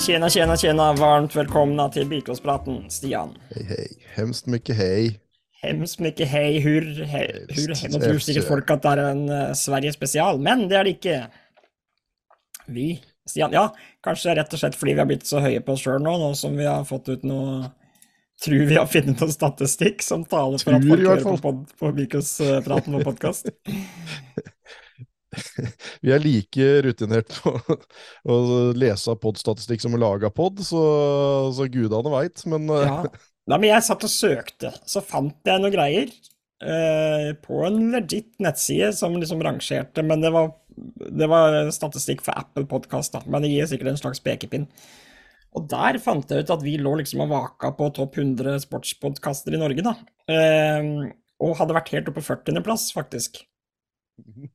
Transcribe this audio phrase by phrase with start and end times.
[0.00, 0.92] Tjena, tjena, tjena.
[0.92, 3.28] Varmt välkomna till Bilklosspraten, Stian.
[3.54, 3.88] Hej, hej.
[4.14, 5.20] Hemskt mycket hej.
[5.62, 9.52] Hemskt mycket hei, hur, hei, hur, Nå tror sikkert folk at det er en uh,
[9.52, 11.18] Sverige-spesial, men det er det ikke.
[12.72, 12.86] Vi,
[13.28, 13.66] Stian, ja,
[14.00, 16.30] kanskje rett og slett fordi vi har blitt så høye på oss sjøl nå, nå
[16.38, 17.68] som vi har fått ut noe
[18.40, 21.90] Tror vi har funnet noe statistikk som taler for at folk hører på, på, på
[21.92, 23.52] Bilklosspraten på podkast.
[26.04, 27.54] Vi er like rutinert på
[28.32, 28.38] å
[28.76, 30.82] lese podstatistikk som å lage pod, så,
[31.56, 32.44] så gudene veit.
[32.50, 33.02] Men eh, Ja.
[33.50, 36.10] Nei, men jeg satt og søkte, så fant jeg noen greier
[36.62, 40.52] eh, på en legit nettside som liksom rangerte, men det var,
[41.18, 44.68] det var statistikk for Apple Podcast, men det gir sikkert en slags pekepinn.
[45.58, 49.56] Og der fant jeg ut at vi lå liksom og vaka på topp 100 sportspodkaster
[49.56, 49.96] i Norge, da.
[50.30, 51.10] Eh,
[51.40, 53.42] og hadde vært helt oppe på 40.-plass, faktisk.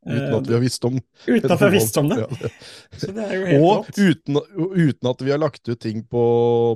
[0.06, 2.18] Uten at vi har visst om Uten at vi har visst om det.
[2.24, 2.52] Ja, det.
[3.02, 4.40] Så det Og uten,
[4.76, 6.24] uten at vi har lagt ut ting på,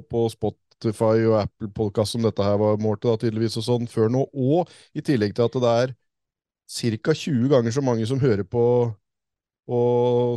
[0.10, 4.10] på Spotify og Apple Podcast som dette her var målt da, tydeligvis, og sånn, før
[4.14, 4.26] nå.
[4.34, 5.96] Og i tillegg til at det er
[6.70, 7.14] ca.
[7.14, 8.64] 20 ganger så mange som hører på,
[9.70, 9.80] på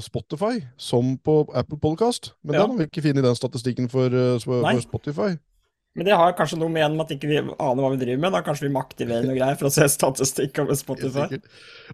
[0.05, 2.33] Spotify som på Apple Podcast.
[2.43, 2.63] Men Ja.
[2.67, 5.37] den har vi ikke funnet i den statistikken for, eh, for Spotify.
[5.95, 8.33] Men det har kanskje noe med at ikke vi aner hva vi driver med.
[8.33, 11.27] Da kanskje vi må aktivere noe greier for å se statistikk over Spotify.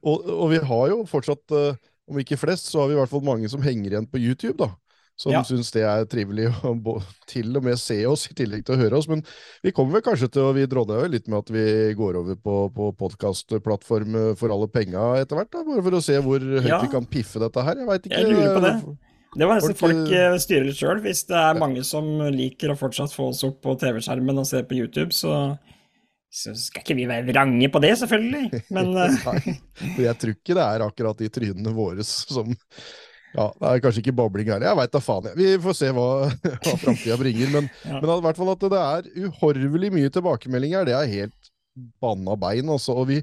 [0.05, 3.11] Og, og vi har jo fortsatt, eh, om ikke flest, så har vi i hvert
[3.11, 4.71] fall mange som henger igjen på YouTube, da.
[5.19, 5.41] Som Ja.
[5.43, 9.01] syns det er trivelig å til og med se oss, i tillegg til å høre
[9.01, 9.09] oss.
[9.11, 9.25] Men
[9.67, 11.65] vi kommer vel kanskje til å Vi drodda jo litt med at vi
[11.99, 15.65] går over på, på podkastplattform for alle penga etter hvert, da.
[15.67, 16.79] Bare for å se hvor høyt Ja.
[16.87, 17.83] vi kan piffe dette her.
[17.83, 18.23] Jeg veit ikke.
[18.23, 18.99] Jeg lurer på det.
[19.37, 21.01] Det var nesten Folk, folk eh, styrer litt sjøl.
[21.05, 24.63] Hvis det er mange som liker å fortsatt få oss opp på TV-skjermen og se
[24.65, 25.35] på YouTube, så,
[26.33, 28.63] så skal ikke vi være vrange på det, selvfølgelig.
[28.77, 29.53] Men eh,
[30.07, 32.55] jeg tror ikke det er akkurat de trynene våre som
[33.37, 34.65] Ja, det er kanskje ikke babling her.
[34.65, 35.29] Jeg veit da faen.
[35.29, 35.37] jeg.
[35.37, 36.09] Vi får se hva,
[36.65, 37.53] hva framtida bringer.
[37.53, 38.01] Men, Ja.
[38.01, 41.53] men i hvert fall at det er uhorvelig mye tilbakemeldinger, det er helt
[42.01, 42.73] banna bein.
[42.73, 43.21] Også, Og vi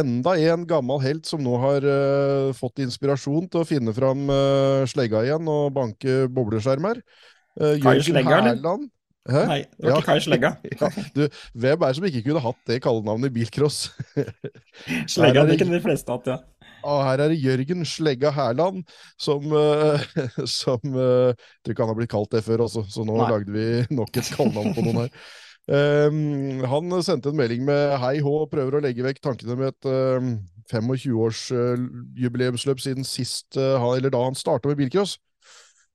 [0.00, 4.82] enda en gammel helt som nå har uh, fått inspirasjon til å finne fram uh,
[4.90, 7.02] slegga igjen og banke bobleskjermer.
[7.60, 8.88] Uh, Kai Slegga, eller?
[9.28, 9.42] Hæ?
[9.46, 9.98] nei, det var Ja.
[10.00, 10.50] ikke Kai Slegga.
[10.80, 11.20] Ja, du,
[11.54, 13.84] hvem er det som ikke kunne hatt det kallenavnet i bilcross?
[15.12, 16.38] Slegga, det det- kunne de fleste hatt, ja.
[16.82, 18.82] Og her er det Jørgen Slegga Hærland,
[19.20, 20.02] som, uh,
[20.50, 23.28] som uh, Jeg tror ikke han har blitt kalt det før, altså, så nå Nei.
[23.30, 25.14] lagde vi nok et kallenavn på noen her.
[25.70, 29.86] Um, han sendte en melding med hei hå, prøver å legge vekk tankene med et
[29.86, 30.42] um,
[30.72, 35.18] 25-års-jubileumsløp siden sist, uh, eller da han starta med bilcross.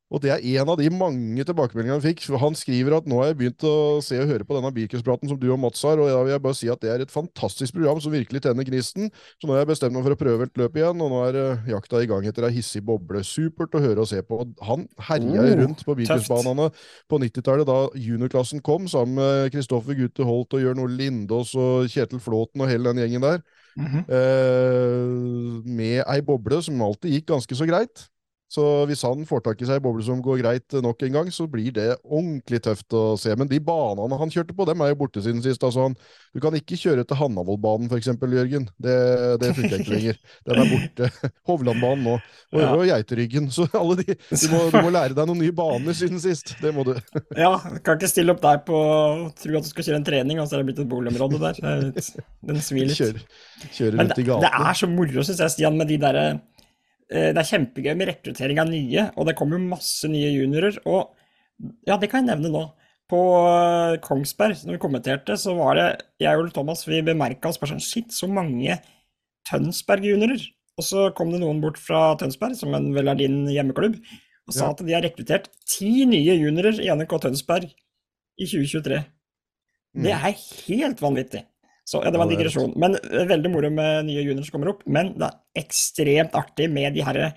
[0.08, 2.22] Og det er en av de mange tilbakemeldingene han fikk.
[2.40, 5.36] Han skriver at nå har jeg begynt å se og høre på denne bilcrosspraten som
[5.42, 7.76] du og Mats har, og da vil jeg bare si at det er et fantastisk
[7.76, 9.10] program som virkelig tenner gnisten.
[9.36, 11.40] Så nå har jeg bestemt meg for å prøve et løp igjen, og nå er
[11.42, 13.20] eh, jakta i gang etter ei hissig boble.
[13.28, 14.40] Supert å høre og se på.
[14.70, 16.70] Han herja Oh, rundt på bilcrossbanene
[17.12, 21.92] på 90-tallet, da juniorklassen kom, sammen med Kristoffer Gutte Holt og Jørn Ole Lindås og
[21.92, 23.44] Kjetil Flåten og hele den gjengen der
[23.78, 24.06] Mhm.
[24.10, 28.08] eh, med ei boble som alltid gikk ganske så greit.
[28.48, 31.32] Så hvis han får tak i seg ei boble som går greit nok en gang,
[31.36, 33.34] så blir det ordentlig tøft å se.
[33.36, 35.66] Men de banene han kjørte på, dem er jo borte siden sist.
[35.68, 35.98] Altså han,
[36.32, 38.70] du kan ikke kjøre til Hannavollbanen eksempel, Jørgen.
[38.80, 38.96] Det,
[39.44, 40.22] det funker ikke lenger.
[40.48, 41.12] Den er borte.
[41.52, 42.16] Hovlandbanen nå.
[42.56, 42.72] Og, Ja.
[42.72, 43.52] og Geiteryggen.
[43.52, 46.56] Så alle de, du, må, du må lære deg noen nye baner siden sist.
[46.64, 46.96] Det må du.
[47.38, 47.52] Ja,
[47.84, 48.78] kan ikke stille opp der på
[49.38, 51.60] Tro at du skal kjøre en trening, og så er det blitt et boligområde der.
[51.68, 52.14] Er litt,
[52.48, 52.98] den svir litt.
[52.98, 53.26] Kjører,
[53.76, 56.26] kjører rundt det, i det er så moro, syns jeg, Stian, med de derre
[57.10, 60.78] Det er kjempegøy med rekruttering av nye, og det kommer jo masse nye juniorer.
[60.86, 61.14] Og
[61.88, 62.66] ja, det kan jeg nevne nå.
[63.08, 65.86] På eh, Kongsberg, når vi kommenterte, så var det
[66.20, 68.76] jeg og Ole Thomas vi bemerka oss bare sånn Shit, så mange
[69.48, 70.44] Tønsberg-juniorer.
[70.78, 73.96] Og så kom det noen bort fra Tønsberg, som en vel er din hjemmeklubb,
[74.48, 74.72] og sa Ja.
[74.72, 77.72] at de har rekruttert ti nye juniorer i NRK Tønsberg
[78.38, 79.06] i 2023.
[79.96, 80.26] Det Mm.
[80.26, 80.36] er
[80.68, 81.46] helt vanvittig.
[81.88, 82.74] Så ja, det var en digresjon.
[82.80, 84.82] Men eh, veldig moro med nye juniorer som kommer opp.
[84.92, 87.30] Men det er ekstremt artig med de herre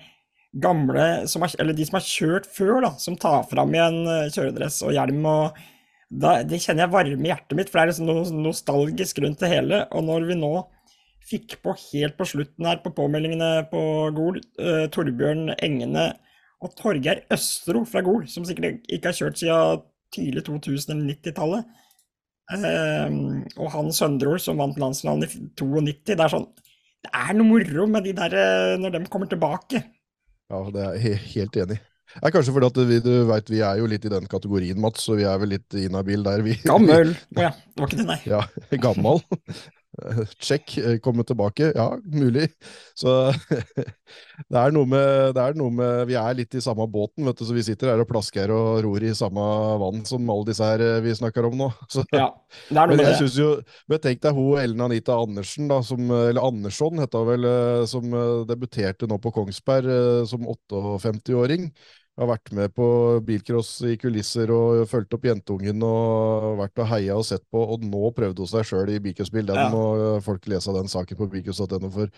[0.51, 4.27] gamle, som har, eller de som har kjørt før, da, som tar fram igjen eh,
[4.33, 5.61] kjøredress og hjelm og
[6.11, 9.39] da, Det kjenner jeg varme i hjertet mitt, for det er liksom noe nostalgisk rundt
[9.39, 9.77] det hele.
[9.95, 10.51] Og når vi nå
[11.29, 13.83] fikk på helt på slutten her på påmeldingene på
[14.17, 16.09] Gol, eh, Torbjørn Engene
[16.61, 21.63] og Torgeir Østro fra Gol, som sikkert ikke har kjørt siden tidlig 2000- eller 90-tallet.
[21.63, 21.80] Ehm,
[22.51, 25.93] og han Søndrol som vant landslandet i 92.
[26.09, 26.49] Det er sånn
[27.05, 29.83] Det er noe moro med de der eh, når de kommer tilbake.
[30.51, 31.79] Ja, det er jeg helt enig.
[32.11, 34.79] Det er kanskje fordi at vi, du vet, vi er jo litt i den kategorien,
[34.83, 36.57] Mats, så vi er vel litt inhabil der, vi.
[36.67, 37.13] Gammel!
[37.39, 38.19] Å ja, det var ikke det, nei.
[38.27, 38.41] Ja,
[38.83, 39.23] gammal.
[40.39, 41.71] Check, komme tilbake.
[41.75, 42.47] Ja, mulig.
[42.95, 43.31] Så
[44.49, 47.45] det er, med, det er noe med Vi er litt i samme båten, vet du,
[47.47, 49.45] så vi sitter her og plasker og ror i samme
[49.81, 51.69] vann som alle disse her vi snakker om nå.
[51.91, 52.29] Så, ja,
[52.69, 53.49] det er noe men jeg synes jo,
[53.91, 57.49] men tenk deg hun Ellen Anita Andersen, da, som, eller Andersson heter hun vel,
[57.91, 61.71] som debuterte nå på Kongsberg som 58-åring
[62.21, 62.87] har vært med på
[63.25, 67.83] bilcross i kulisser og fulgt opp jentungen og vært og heia og sett på, og
[67.85, 69.47] nå prøvde hun seg sjøl i bilcrossbil.
[69.49, 69.69] Den Ja.
[69.73, 72.11] må folk lese den saken på bilcross.no for.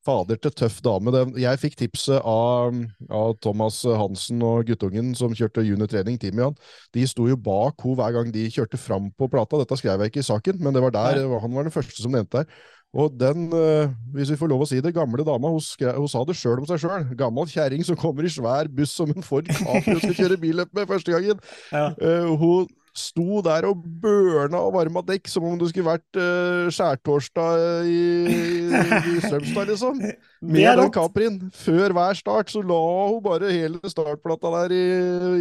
[0.00, 1.12] Fader til tøff dame.
[1.36, 2.72] Jeg fikk tipset av,
[3.12, 6.56] av Thomas Hansen og guttungen som kjørte juniortrening, Timian.
[6.96, 9.60] De sto jo bak henne hver gang de kjørte fram på plata.
[9.60, 12.16] Dette skrev jeg ikke i saken, men det var der, han var den første som
[12.16, 12.62] nevnte der.
[12.90, 16.24] Og den, eh, hvis vi får lov å si det, gamle dama, hun, hun sa
[16.26, 17.06] det sjøl om seg sjøl.
[17.18, 20.74] Gammel kjerring som kommer i svær buss som en Ford Capri og skal kjøre billøp
[20.74, 21.38] med første gangen.
[21.70, 21.92] Ja.
[22.02, 26.66] Uh, hun sto der og børna og varma dekk som om det skulle vært uh,
[26.72, 30.00] skjærtorsdag i, i Strømstad, liksom.
[30.42, 30.90] Med den.
[30.94, 31.38] Caprien.
[31.54, 32.80] Før hver start så la
[33.12, 34.86] hun bare hele startplata der i,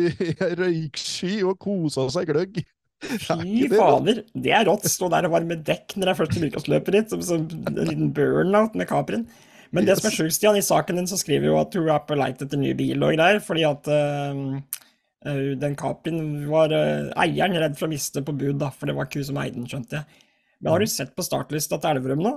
[0.06, 2.62] i i røyksky og kosa seg gløgg.
[3.00, 4.88] Fy det fader, det er rått.
[4.92, 8.12] Stå der og varme dekk når det er første bilcrossløper ditt, som, som en liten
[8.16, 9.24] burnout med Caprien.
[9.72, 12.01] Men det som er sjukt, Stian, i saken din så skriver jo at hun er
[12.07, 17.56] på leit etter ny bil og greier, fordi at eh, den Caprien var uh, eieren
[17.60, 19.68] redd for å miste på bud, da, for det var ikke hun som eide den,
[19.69, 20.24] skjønte jeg.
[20.60, 22.34] Men har du sett på startlista til Elverum nå?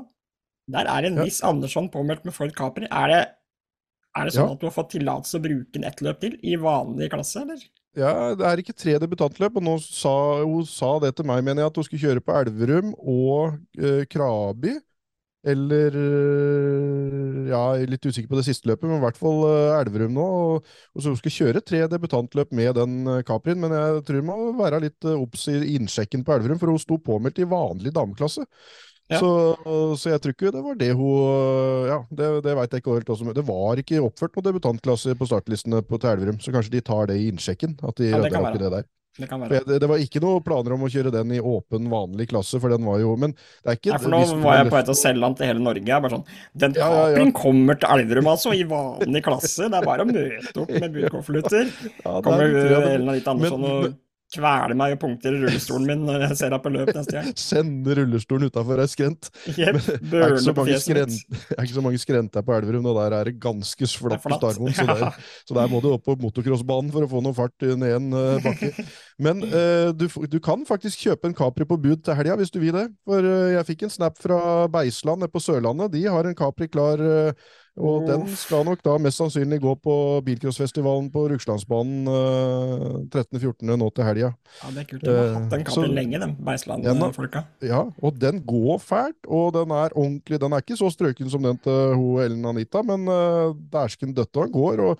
[0.73, 1.25] Der er en Ja.
[1.26, 2.87] viss Andersson påmeldt med Ford Capri.
[2.87, 3.23] Er det,
[4.14, 4.53] er det sånn Ja.
[4.55, 7.64] at du har fått tillatelse å bruke den ett løp til i vanlig klasse, eller?
[7.96, 10.12] Ja, det er ikke tre debutantløp, og nå sa
[10.48, 14.06] hun sa det til meg, mener jeg, at hun skulle kjøre på Elverum og eh,
[14.08, 14.78] Krabi.
[15.44, 19.42] Eller eh, Ja, jeg er litt usikker på det siste løpet, men i hvert fall
[19.48, 20.26] eh, Elverum nå.
[20.54, 24.22] Og, og så hun skal kjøre tre debutantløp med den eh, Caprien, men jeg tror
[24.22, 27.48] hun må være litt eh, obs i innsjekken på Elverum, for hun sto påmeldt i
[27.50, 28.46] vanlig dameklasse.
[29.12, 29.20] Ja.
[29.20, 32.97] Så, så jeg tror ikke det var det hun Ja, det, det veit jeg ikke
[32.97, 33.35] helt også.
[33.37, 37.06] Det var ikke oppført noen debutantklasse på startlistene på til Elverum, så kanskje de tar
[37.12, 37.79] det i innsjekken.
[37.85, 38.59] At de Ja, det kan være.
[38.62, 38.91] det der.
[39.12, 42.31] Det jeg, det, det var ikke noe planer om å kjøre den i åpen, vanlig
[42.31, 44.76] klasse, for den var jo Men det er ikke Nei, for nå var jeg på
[44.79, 45.82] vei til å selge den til hele Norge.
[45.91, 46.25] Jeg bare sånn
[46.62, 47.26] Den Ja, ja, ja.
[47.37, 49.69] Kommer til Elverum, altså, i vanlig klasse.
[49.69, 51.69] Det er bare å møte opp med budkonvolutter.
[52.06, 52.56] Ja, Kommer
[52.94, 54.00] Elna Litt Andersson Men- og
[54.32, 57.31] kveler meg og punkter i rullestolen min når jeg ser deg på løp neste gang.
[57.50, 59.29] Sende rullestolen utafor ei skrent.
[59.52, 61.19] Yep, Det er ikke så mange skrent,
[61.56, 64.38] er ikke så mange skrenter på Elverum, og der er det ganske flatt på.
[64.38, 65.19] Starmoen, så, der-
[65.49, 68.37] så der må du opp på motocrossbanen for å få noe fart ned en uh,
[68.44, 68.73] bakke.
[69.23, 72.58] Men uh, du, du kan faktisk kjøpe en Capri på bud til helga, hvis du
[72.62, 72.87] vil det.
[73.08, 74.40] For uh, jeg fikk en snap fra
[74.73, 75.93] Beisland nede på Sørlandet.
[75.94, 77.32] De har en Capri klar, eh,
[77.80, 79.94] og den skal nok da mest sannsynlig gå på
[80.26, 83.72] bilcrossfestivalen på Rugslandsbanen eh, 13.14.
[83.80, 84.30] nå til helga.
[84.60, 85.06] Ja, det er kult.
[85.06, 87.44] De har hatt den kan bli lenge, de Beisland-folka.
[87.64, 90.40] Ja, og den går fælt, og den er ordentlig.
[90.42, 94.44] Den er ikke så strøken som den til ho Ellen Anita, men uh, dæsken døtte
[94.44, 94.86] den går.
[94.90, 94.98] og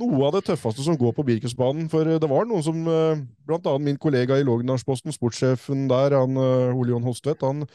[0.00, 3.22] noe av det tøffeste som går på Birkensbanen, for eh, det var noen som, eh,
[3.46, 7.66] blant annet min kollega i Lågendalsposten, sportssjefen der, han eh, Ole Jon Hostvedt, han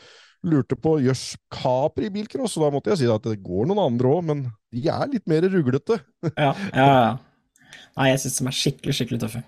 [0.47, 4.11] lurte på jøss, Capri bilcross, og da måtte jeg si at det går noen andre
[4.11, 5.99] òg, men de er litt mer ruglete.
[6.35, 7.17] Ja, ja, ja.
[7.99, 9.41] Nei, jeg syns de er skikkelig, skikkelig tøffe.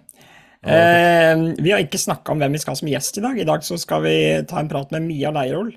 [0.62, 3.40] Eh, vi har ikke snakka om hvem vi skal ha som gjest i dag.
[3.40, 4.16] I dag så skal vi
[4.50, 5.72] ta en prat med Mia Leirol.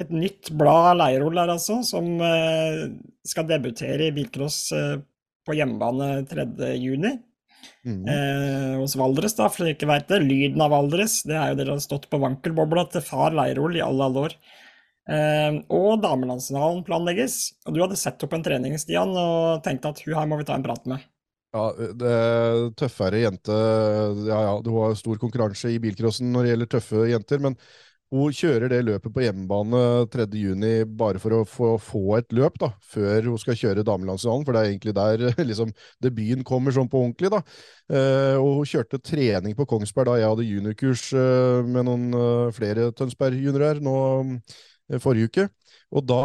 [0.00, 2.86] Et nytt blad Leirol der, altså, som eh,
[3.28, 4.96] skal debutere i bilcross eh,
[5.46, 6.46] på hjemmebane 3.
[7.86, 8.02] Mm.
[8.08, 10.22] Eh, hos Valdres, da, for dere ikke veit det.
[10.24, 11.20] Lyden av Valdres.
[11.28, 14.36] Det er jo dere har stått på vankelbobla til far Leirol i alle, alle år.
[15.10, 17.38] Eh, og damelandsfinalen planlegges.
[17.66, 20.48] Og du hadde sett opp en trening, Stian, og tenkte at hun her må vi
[20.48, 21.08] ta en prat med.
[21.52, 21.66] Ja,
[22.00, 23.52] det er tøffere jente
[24.24, 27.58] Ja, ja, du har stor konkurranse i bilcrossen når det gjelder tøffe jenter, men
[28.12, 29.78] hun kjører det løpet på hjemmebane
[30.12, 30.26] 3.
[30.36, 34.52] juni bare for å få, få et løp da, før hun skal kjøre damelandsfinalen, for
[34.52, 35.72] det er egentlig der liksom,
[36.04, 37.30] debuten kommer sånn på ordentlig.
[37.32, 37.40] da.
[37.88, 42.50] Eh, og hun kjørte trening på Kongsberg da jeg hadde juniorkurs eh, med noen eh,
[42.56, 43.96] flere Tønsberg-juniorer nå
[44.28, 45.48] eh, forrige uke.
[45.96, 46.20] Og da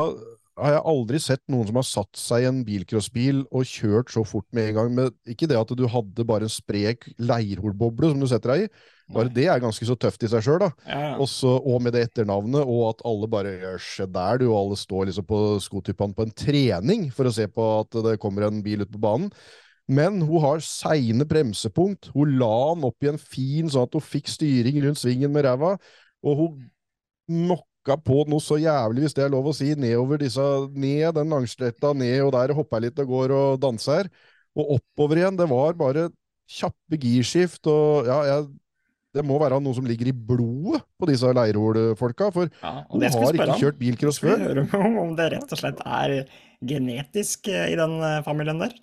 [0.57, 4.25] har jeg aldri sett noen som har satt seg i en bilcrossbil og kjørt så
[4.27, 4.93] fort med en gang.
[4.99, 8.71] Med, ikke det at du hadde bare en sprek leirholboble som du setter deg i.
[9.15, 10.67] Bare det er ganske så tøft i seg sjøl, da.
[10.83, 11.11] Ja, ja.
[11.23, 14.79] Også, og med det etternavnet, og at alle bare gjør seg der, du, og alle
[14.79, 18.59] står liksom på skotyppene på en trening for å se på at det kommer en
[18.65, 19.31] bil ut på banen.
[19.87, 22.09] Men hun har seine bremsepunkt.
[22.11, 25.47] Hun la den opp i en fin sånn at hun fikk styring rundt svingen med
[25.47, 25.77] ræva,
[26.27, 26.67] og hun
[27.47, 30.43] nokka på noe så jævlig, hvis det er lov å si, nedover disse,
[30.75, 34.11] ned den langsletta, ned og der hopper jeg litt og går og danser,
[34.57, 35.39] og oppover igjen.
[35.39, 36.09] Det var bare
[36.51, 38.49] kjappe girskift, og ja, jeg
[39.15, 43.37] det må være noe som ligger i blodet på disse Leirhol-folka, for Ja, hun har
[43.39, 44.65] ikke kjørt bilcross Skal vi før.
[44.67, 46.17] høre om om det rett og slett er
[46.67, 48.75] genetisk eh, i den eh, familien der?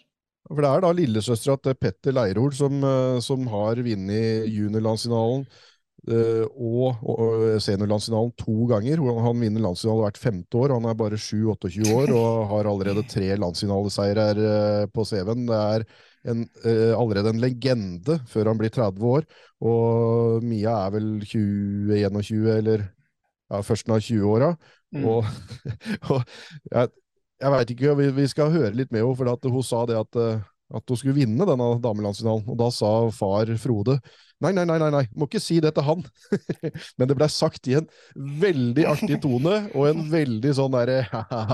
[0.49, 5.47] For det er da lillesøstera til Petter Leirhol som, eh, som har vunnet juniorlandsfinalen
[6.11, 9.01] eh, og, og seniorlandsfinalen to ganger.
[9.25, 10.75] Han vinner landsfinale hvert femte år.
[10.77, 15.47] Han er bare 7-28 år og har allerede tre landsfinaleseirer her på CV-en.
[15.49, 15.87] Det er
[16.31, 19.27] en, eh, allerede en legende før han blir 30 år.
[19.65, 22.87] Og Mia er vel 20-21, eller
[23.51, 24.51] ja, førsten av 20-åra.
[24.95, 25.07] Mm.
[25.11, 25.25] Og,
[26.15, 26.21] og
[26.71, 26.93] jeg,
[27.43, 29.99] jeg veit ikke, vi, vi skal høre litt med henne, for at hun sa det
[30.01, 32.47] at, eh, at hun skulle vinne denne damelandsfinalen.
[32.49, 33.99] Og da sa far Frode
[34.43, 36.03] nei, nei, nei, nei, nei, må ikke si det til han.
[36.99, 41.05] Men det blei sagt i en veldig artig tone, og en veldig sånn derre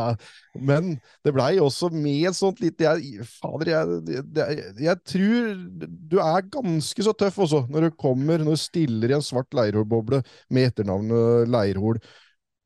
[0.71, 0.95] Men
[1.27, 5.53] det blei også med sånt litt jeg, Fader, jeg, jeg, jeg tror
[6.11, 9.53] du er ganske så tøff også, når du kommer, når du stiller i en svart
[9.57, 12.01] leirholboble med etternavnet Leirhol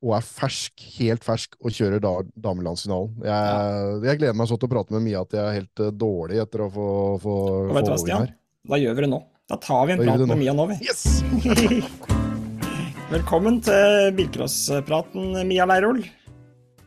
[0.04, 2.12] og er fersk, helt fersk, og kjører da,
[2.44, 3.14] damelandsfinalen.
[3.24, 5.94] Jeg, jeg gleder meg så til å prate med Mia at jeg er helt eh,
[5.96, 6.88] dårlig etter å få,
[7.22, 7.36] få,
[7.70, 8.26] hva, få Stian?
[8.26, 8.34] her.
[8.68, 9.20] Da gjør vi det nå.
[9.48, 10.38] Da tar vi en prat med.
[10.38, 10.74] Mia nå, vi.
[10.80, 11.20] Yes!
[13.12, 16.00] Velkommen til bilcrosspraten, Mia Leirol.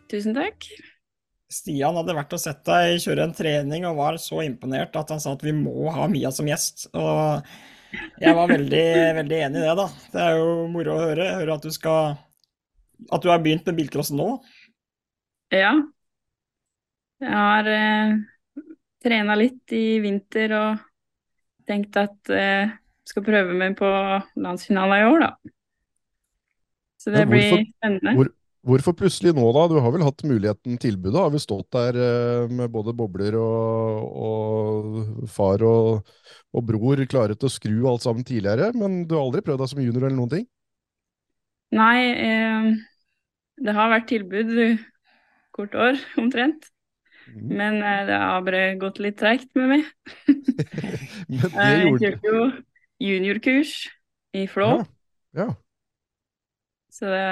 [0.10, 0.66] Tusen takk.
[1.54, 5.22] Stian hadde vært og sett deg kjøre en trening og var så imponert at han
[5.22, 6.88] sa at vi må ha Mia som gjest.
[6.98, 7.46] Og
[8.26, 8.88] jeg var veldig,
[9.22, 9.88] veldig enig i det, da.
[10.16, 11.30] Det er jo moro å høre.
[11.38, 12.18] Høre at du skal
[13.14, 14.32] At du har begynt med bilcross nå.
[15.54, 15.76] Ja.
[17.22, 18.18] Jeg har eh,
[19.06, 20.87] trena litt i vinter og
[21.68, 22.72] tenkt at jeg
[23.08, 23.88] skal prøve meg på
[24.40, 25.32] landsfinalen i år, da.
[26.98, 28.16] Så det hvorfor- blir spennende.
[28.18, 28.34] hvor-
[28.68, 29.62] Hvorfor plutselig nå, da?
[29.72, 31.16] Du har vel hatt muligheten, tilbudet?
[31.16, 36.04] Har vi stått der eh, med både bobler og, og far og,
[36.52, 39.70] og bror klare til å skru alt sammen tidligere, men du har aldri prøvd deg
[39.72, 40.46] som junior eller noen ting?
[41.72, 42.68] Nei, eh,
[43.64, 44.52] det har vært tilbud
[45.56, 46.68] hvert år, omtrent.
[47.34, 47.54] Mhm.
[47.60, 49.86] Men eh, det har bare gått litt treigt med meg.
[51.28, 52.44] Men det Jeg kjørte jo
[53.04, 53.74] juniorkurs
[54.38, 54.70] i Flå.
[54.80, 54.86] Ja.
[55.38, 55.48] Ja.
[56.98, 57.26] Så det,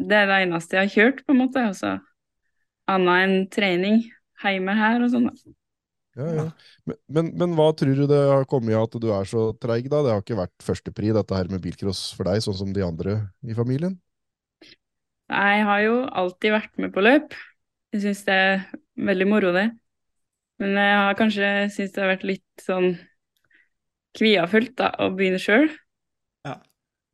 [0.00, 1.64] det er det eneste jeg har kjørt, på en måte.
[1.72, 1.98] Altså,
[2.88, 4.00] annet enn trening
[4.44, 5.28] hjemme her og sånn.
[6.14, 6.44] Ja, ja.
[6.86, 9.88] Men, men, men hva tror du det har kommet av at du er så treig,
[9.90, 10.02] da?
[10.04, 13.16] Det har ikke vært førstepri, dette her med bilcross for deg, sånn som de andre
[13.42, 13.96] i familien?
[15.32, 17.34] Jeg har jo alltid vært med på løp.
[17.94, 18.62] Jeg syns det er
[19.06, 19.68] veldig moro, det.
[20.58, 22.88] Men jeg har kanskje syntes det har vært litt sånn
[24.18, 25.68] kviafullt da, å begynne sjøl.
[26.46, 26.56] Ja.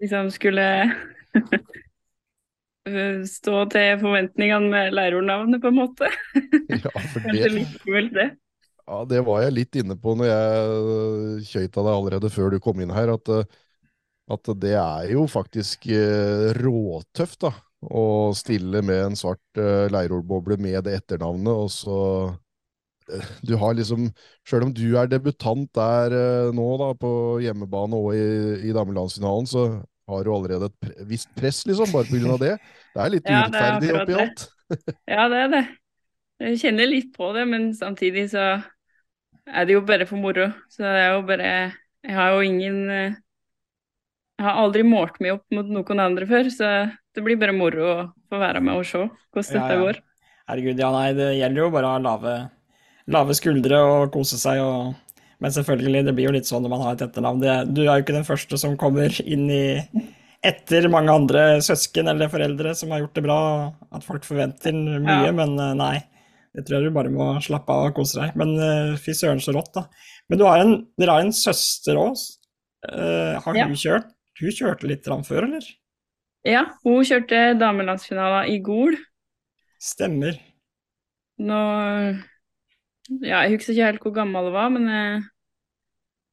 [0.00, 0.66] Liksom skulle
[3.37, 6.08] stå til forventningene med Leirol-navnet, på en måte.
[6.80, 8.30] Ja, for det, litt kult, det.
[8.87, 12.80] Ja, det var jeg litt inne på når jeg kjøyta deg allerede før du kom
[12.80, 13.58] inn her, at, eh,
[14.32, 20.58] at det er jo faktisk eh, råtøft da, å stille med en svart uh, leirolboble
[20.60, 22.00] med det etternavnet, og så
[23.08, 24.10] eh, Du har liksom,
[24.44, 27.12] sjøl om du er debutant der eh, nå, da, på
[27.44, 29.64] hjemmebane og i, i damelandsfinalen, så
[30.10, 32.54] har du allerede et pre visst press, liksom, bare av det.
[32.94, 34.49] Det er litt Ja, er urettferdig oppi alt.
[35.10, 35.64] Ja, det er det.
[36.40, 38.44] Jeg kjenner litt på det, men samtidig så
[39.50, 40.46] er det jo bare for moro.
[40.70, 41.50] Så det er jo bare
[42.06, 43.16] Jeg har jo ingen eh,
[44.38, 46.70] Jeg har aldri målt meg opp mot noen andre før, så
[47.14, 47.99] det blir bare moro å
[48.31, 49.81] få være med og se hvordan Ja, dette ja.
[49.85, 50.00] går.
[50.50, 52.35] Herregud, ja nei, det gjelder jo bare å lave,
[53.11, 54.95] lave skuldre og kose seg og
[55.40, 57.40] Men selvfølgelig, det blir jo litt sånn når man har et etternavn.
[57.73, 59.62] Du er jo ikke den første som kommer inn i
[60.45, 63.38] etter mange andre søsken eller foreldre som har gjort det bra,
[63.97, 65.33] at folk forventer mye, Ja.
[65.33, 65.95] men eh, nei.
[66.52, 68.37] Det tror jeg du bare må slappe av og kose deg.
[68.37, 69.87] Men eh, fy søren så rått, da.
[70.29, 72.21] Men du har en, dere har en søster òg.
[72.85, 73.64] har Ja.
[73.67, 74.12] hun kjørt?
[74.40, 75.64] Hun kjørte litt før, eller?
[76.49, 78.97] Ja, hun kjørte damelandsfinalen i Gol.
[79.80, 80.38] Stemmer.
[81.40, 81.59] Nå
[83.25, 85.25] Ja, jeg husker ikke helt hvor gammel hun var, men eh,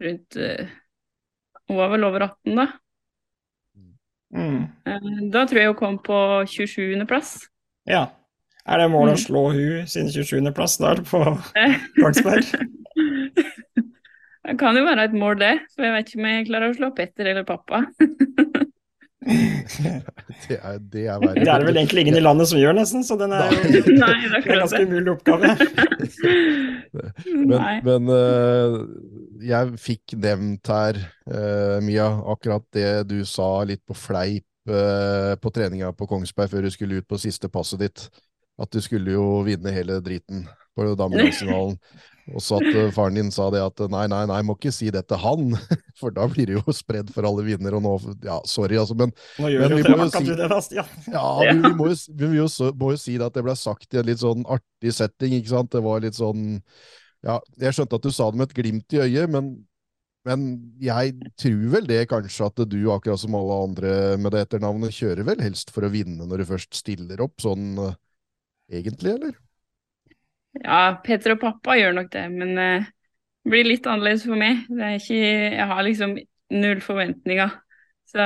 [0.04, 0.68] rundt eh,
[1.68, 2.68] Hun var vel over 18 da.
[4.36, 4.64] Mm.
[4.86, 7.34] Eh, da tror jeg hun kom på 27.-plass.
[7.88, 8.06] Ja.
[8.68, 9.24] Er det målet å Mm.
[9.26, 11.22] slå hun sin 27.-plass der på
[12.02, 12.44] Kongsberg?
[14.48, 15.54] Det kan jo være et mål, det.
[15.76, 17.86] For jeg vet ikke om jeg klarer å slå Petter eller pappa.
[20.48, 21.42] Det er, det er verre.
[21.42, 24.12] Det er vel egentlig ingen i landet som gjør, nesten, så den er jo Nei,
[24.24, 25.54] det er en ganske umulig oppgave.
[27.28, 28.78] Men, men uh,
[29.44, 35.52] jeg fikk nevnt her, uh, Mia, akkurat det du sa litt på fleip uh, på
[35.56, 38.08] treninga på Kongsberg før du skulle ut på siste passet ditt.
[38.58, 40.46] At du skulle jo vinne hele driten
[40.78, 41.78] på damelandsfinalen.
[42.36, 44.90] Og så at eh, faren din sa det at nei, nei, nei, må ikke si
[44.92, 45.54] det til han.
[46.00, 49.14] for da blir det jo spredd for alle vinnere, og nå Ja, sorry, altså, men
[49.40, 50.84] Nå gjør Men vi det, må si- det, fast, ja.
[51.08, 52.48] ja, vi, vi, må jo, vi må jo,
[52.82, 55.54] må jo si det at det ble sagt i en litt sånn artig setting, ikke
[55.56, 55.72] sant?
[55.78, 56.44] Det var litt sånn
[57.26, 59.48] Ja, jeg skjønte at du sa det med et glimt i øyet, men,
[60.28, 60.46] men
[60.84, 63.92] jeg tror vel det kanskje at du, akkurat som alle andre
[64.22, 67.72] med det etternavnet, kjører vel helst for å vinne når du først stiller opp, sånn
[67.88, 67.96] eh,
[68.84, 69.36] egentlig, eller?
[70.64, 72.88] Ja, Peter og pappa gjør nok det, men eh,
[73.44, 74.66] det blir litt annerledes for meg.
[74.70, 75.20] Det er ikke,
[75.58, 76.16] jeg har liksom
[76.58, 77.54] null forventninger.
[78.08, 78.26] Så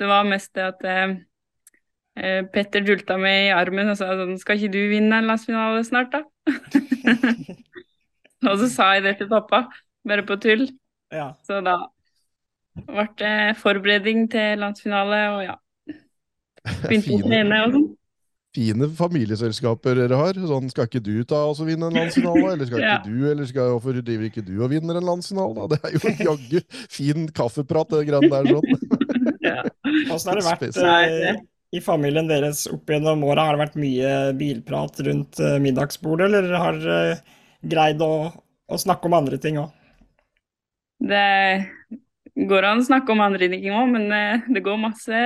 [0.00, 1.16] det var mest det at eh,
[2.20, 5.84] eh, Petter dulta meg i armen og sa sånn Skal ikke du vinne en landsfinale
[5.86, 6.24] snart, da?
[8.50, 9.66] og så sa jeg det til pappa,
[10.06, 10.66] bare på tull.
[11.14, 11.32] Ja.
[11.46, 11.78] Så da
[12.86, 15.56] ble det forberedning til landsfinale, og ja,
[16.88, 17.88] begynte å trene og sånn.
[18.56, 20.38] Fine familieselskaper dere har.
[20.48, 22.96] Sånn, skal ikke du ta oss og vinne en landsfinale, eller skal Ja.
[22.98, 25.66] ikke du, eller skal, hvorfor driver ikke du og vinner en landsfinale?
[25.66, 25.76] da?
[25.76, 26.62] Det er jo jaggu
[26.96, 28.54] fin kaffeprat, det greiene der.
[28.56, 28.72] sånn.
[29.46, 29.60] Ja.
[30.10, 31.36] Åssen har det vært eh,
[31.76, 33.44] i familien deres opp gjennom åra?
[33.46, 37.18] Har det vært mye bilprat rundt eh, middagsbordet, eller har dere
[37.62, 39.70] greid å, å snakke om andre ting òg?
[40.98, 41.22] Det
[42.50, 45.22] går an å snakke om andre ting òg, men eh, det går masse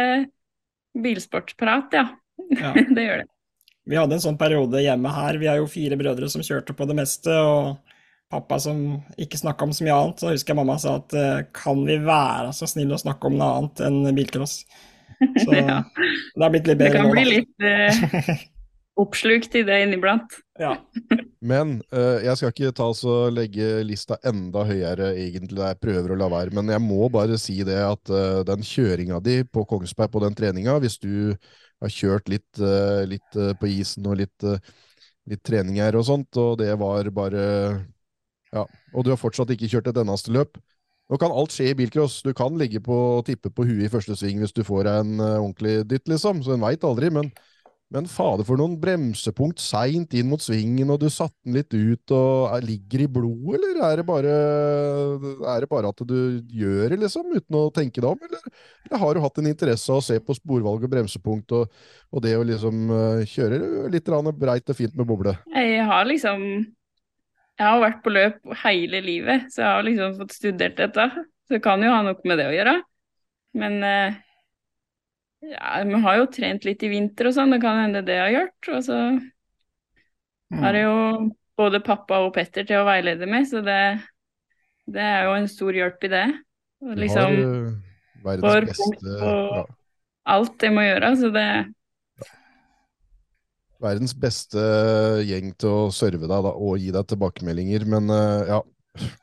[1.00, 2.04] bilsportprat, ja.
[2.56, 2.72] Ja.
[2.96, 3.28] Det gjør det.
[3.90, 5.38] Vi hadde en sånn periode hjemme her.
[5.40, 7.80] Vi er jo fire brødre som kjørte på det meste, og
[8.30, 10.20] pappa som ikke snakka om så mye annet.
[10.22, 13.38] Så husker jeg mamma sa at eh, kan vi være så snille å snakke om
[13.40, 14.60] noe annet enn bilcross?
[15.42, 15.82] Så Ja.
[16.36, 17.32] det har blitt litt bedre Det kan nå, bli da.
[17.34, 18.44] litt uh,
[19.02, 20.38] oppslukt i det inniblant.
[20.60, 20.76] Ja.
[21.44, 26.20] Men uh, jeg skal ikke ta så legge lista enda høyere, egentlig, jeg prøver å
[26.20, 26.54] la være.
[26.56, 30.36] Men jeg må bare si det at uh, den kjøringa di på Kongsberg på den
[30.38, 31.34] treninga, hvis du
[31.80, 34.60] har kjørt litt, eh, litt eh, på isen og litt, eh,
[35.30, 37.86] litt trening her og sånt, og det var bare
[38.52, 38.64] Ja.
[38.94, 40.58] Og du har fortsatt ikke kjørt et eneste løp.
[41.08, 42.20] Nå kan alt skje i bilcross.
[42.22, 44.98] Du kan ligge på og tippe på huet i første sving hvis du får deg
[45.04, 46.42] en ordentlig dytt, liksom.
[46.42, 47.12] Så en veit aldri.
[47.14, 47.30] Men,
[47.94, 52.10] men fader, for noen bremsepunkt seint inn mot svingen, og du satte den litt ut,
[52.10, 54.34] og er, ligger i blodet, eller er det bare
[55.52, 56.16] er det bare at du
[56.54, 58.42] gjør det, liksom, uten å tenke deg om, eller,
[58.86, 62.24] eller har du hatt en interesse av å se på sporvalg og bremsepunkt, og, og
[62.24, 65.36] det å liksom eh, kjøre litt breit og fint med boble?
[65.54, 66.44] Jeg har liksom
[67.60, 71.10] Jeg har vært på løp hele livet, så jeg har liksom fått studert dette.
[71.44, 72.78] Så det kan jo ha noe med det å gjøre.
[73.60, 74.16] Men eh,
[75.50, 78.32] ja, vi har jo trent litt i vinter og sånn, det kan hende det har
[78.32, 78.70] gjort.
[78.72, 79.02] Og så
[80.62, 81.28] har jeg jo
[81.60, 83.80] både pappa og Petter til å veilede meg, så det,
[84.94, 86.24] det er jo en stor hjelp i det.
[86.80, 87.76] Og Du liksom har eh,
[88.24, 89.62] verdens beste ja,
[90.34, 91.50] alt det må gjøre, så det
[93.80, 94.60] verdens beste
[95.24, 97.86] gjeng til å serve deg da, og gi deg tilbakemeldinger.
[97.88, 98.60] Men eh, ja,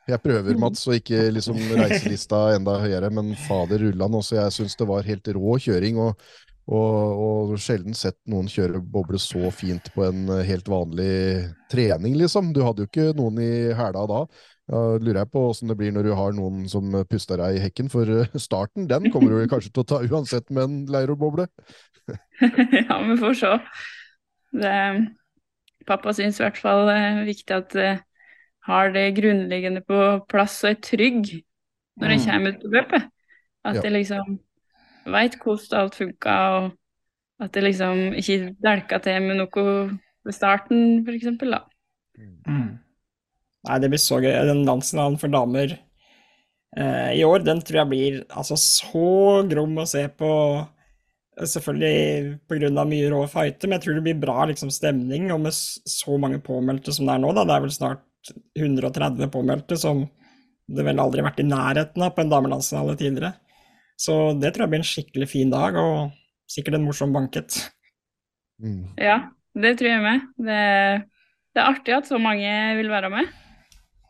[0.10, 4.40] jeg prøver, Mats, å ikke liksom reiselista enda høyere, men fader rullan også.
[4.40, 6.28] Jeg syns det var helt rå kjøring, og,
[6.66, 12.54] og, og sjelden sett noen kjøre boble så fint på en helt vanlig trening, liksom.
[12.56, 14.24] Du hadde jo ikke noen i hæla da.
[14.68, 17.62] Ja, lurer jeg på åssen det blir når du har noen som puster deg i
[17.64, 21.48] hekken, for eh, starten den kommer du kanskje til å ta uansett med en leirboble.
[22.88, 23.50] Ja, vi får se.
[24.56, 24.74] Det,
[25.88, 27.98] pappa syns i hvert fall det er viktig at jeg
[28.68, 29.98] har det grunnleggende på
[30.32, 31.32] plass og er trygg
[32.00, 32.26] når jeg Mm.
[32.28, 33.08] kommer ut på løpet.
[33.68, 34.40] At jeg liksom
[35.08, 39.64] veit hvordan alt funka, og at jeg liksom ikke delka til med noe
[40.28, 41.64] ved starten, for eksempel, da.
[42.48, 42.78] Mm.
[43.66, 44.32] Nei, det blir så gøy.
[44.48, 49.88] Den landsfinalen for damer eh, i år, den tror jeg blir altså så grom å
[49.90, 50.32] se på.
[51.38, 52.86] Selvfølgelig pga.
[52.90, 55.32] mye rå fighter, men jeg tror det blir bra liksom, stemning.
[55.34, 57.46] Og med så mange påmeldte som det er nå, da.
[57.46, 58.06] Det er vel snart
[58.58, 60.06] 130 påmeldte, som
[60.68, 63.36] det vel aldri har vært i nærheten av på en damelandsfinale tidligere.
[63.98, 66.14] Så det tror jeg blir en skikkelig fin dag, og
[66.52, 67.60] sikkert en morsom banket.
[68.62, 68.94] Mm.
[69.00, 69.20] Ja,
[69.58, 70.26] det tror jeg med.
[70.38, 70.62] Det,
[71.54, 73.32] det er artig at så mange vil være med.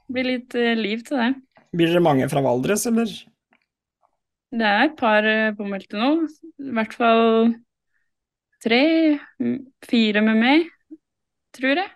[0.07, 1.31] Blir litt eh, liv til det.
[1.75, 3.11] Blir dere mange fra Valdres, eller?
[4.55, 6.11] Det er et par eh, påmeldte nå.
[6.63, 7.25] I hvert fall
[8.63, 8.81] tre,
[9.85, 10.67] fire med meg,
[11.55, 11.91] tror jeg.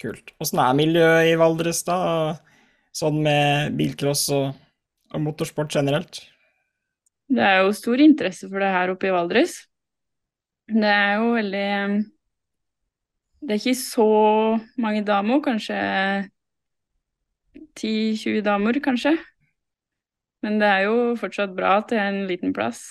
[0.00, 0.32] Kult.
[0.40, 1.98] Åssen er miljøet i Valdres, da?
[2.96, 4.56] Sånn med bilcross og,
[5.12, 6.22] og motorsport generelt?
[7.30, 9.60] Det er jo stor interesse for det her oppe i Valdres.
[10.70, 11.94] Det er jo veldig eh,
[13.40, 14.10] Det er ikke så
[14.80, 15.76] mange damer, kanskje
[17.78, 19.16] 10-20 damer, kanskje.
[20.44, 22.90] Men det er jo fortsatt bra til en liten plass.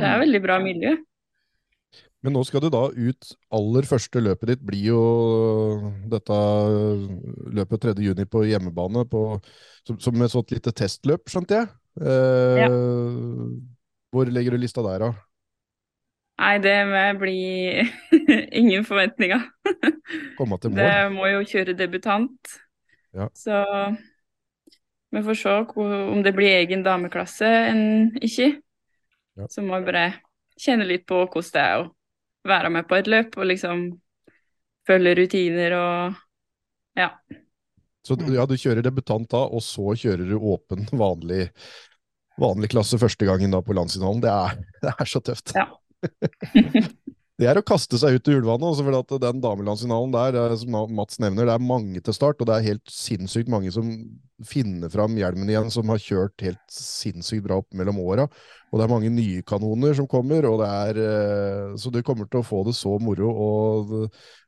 [0.00, 0.96] Det er veldig bra miljø.
[2.20, 5.02] Men nå skal du da ut aller første løpet ditt blir jo
[6.12, 6.36] dette
[7.56, 7.94] løpet 3.
[8.04, 9.22] juni på hjemmebane på,
[9.88, 11.70] som, som et sånt lite testløp, skjønte jeg?
[12.00, 12.70] Eh, Ja.
[14.10, 15.10] Hvor legger du lista der, da?
[16.40, 17.38] Nei, det må bli
[18.60, 19.44] ingen forventninger.
[20.38, 22.56] Komme til Det må jo kjøre debutant.
[23.16, 23.28] Ja.
[23.34, 23.60] Så
[25.10, 28.52] vi får se om det blir egen dameklasse enn ikke.
[29.38, 29.48] Ja.
[29.50, 30.04] Så må jeg bare
[30.60, 31.90] kjenne litt på hvordan det er å
[32.50, 33.86] være med på et løp og liksom
[34.88, 36.20] følge rutiner og
[36.98, 37.10] ja.
[38.06, 41.50] Så ja, du kjører debutant da, og så kjører du åpen, vanlig,
[42.40, 44.22] vanlig klasse første gangen da på landsfinalen.
[44.24, 44.32] Det
[44.86, 45.54] det er så tøft.
[45.56, 45.68] Ja.
[47.40, 50.56] Det er å kaste seg ut i ulvannet, også for at den damelandsfinalen der, er,
[50.60, 53.88] som Mats nevner, det er mange til start, og det er helt sinnssykt mange som
[54.46, 58.26] finner fram hjelmen igjen, som har kjørt helt sinnssykt bra opp mellom åra.
[58.70, 62.28] Og det er mange nye kanoner som kommer, og det er eh, Så du kommer
[62.30, 63.30] til å få det så moro.
[63.30, 63.94] Og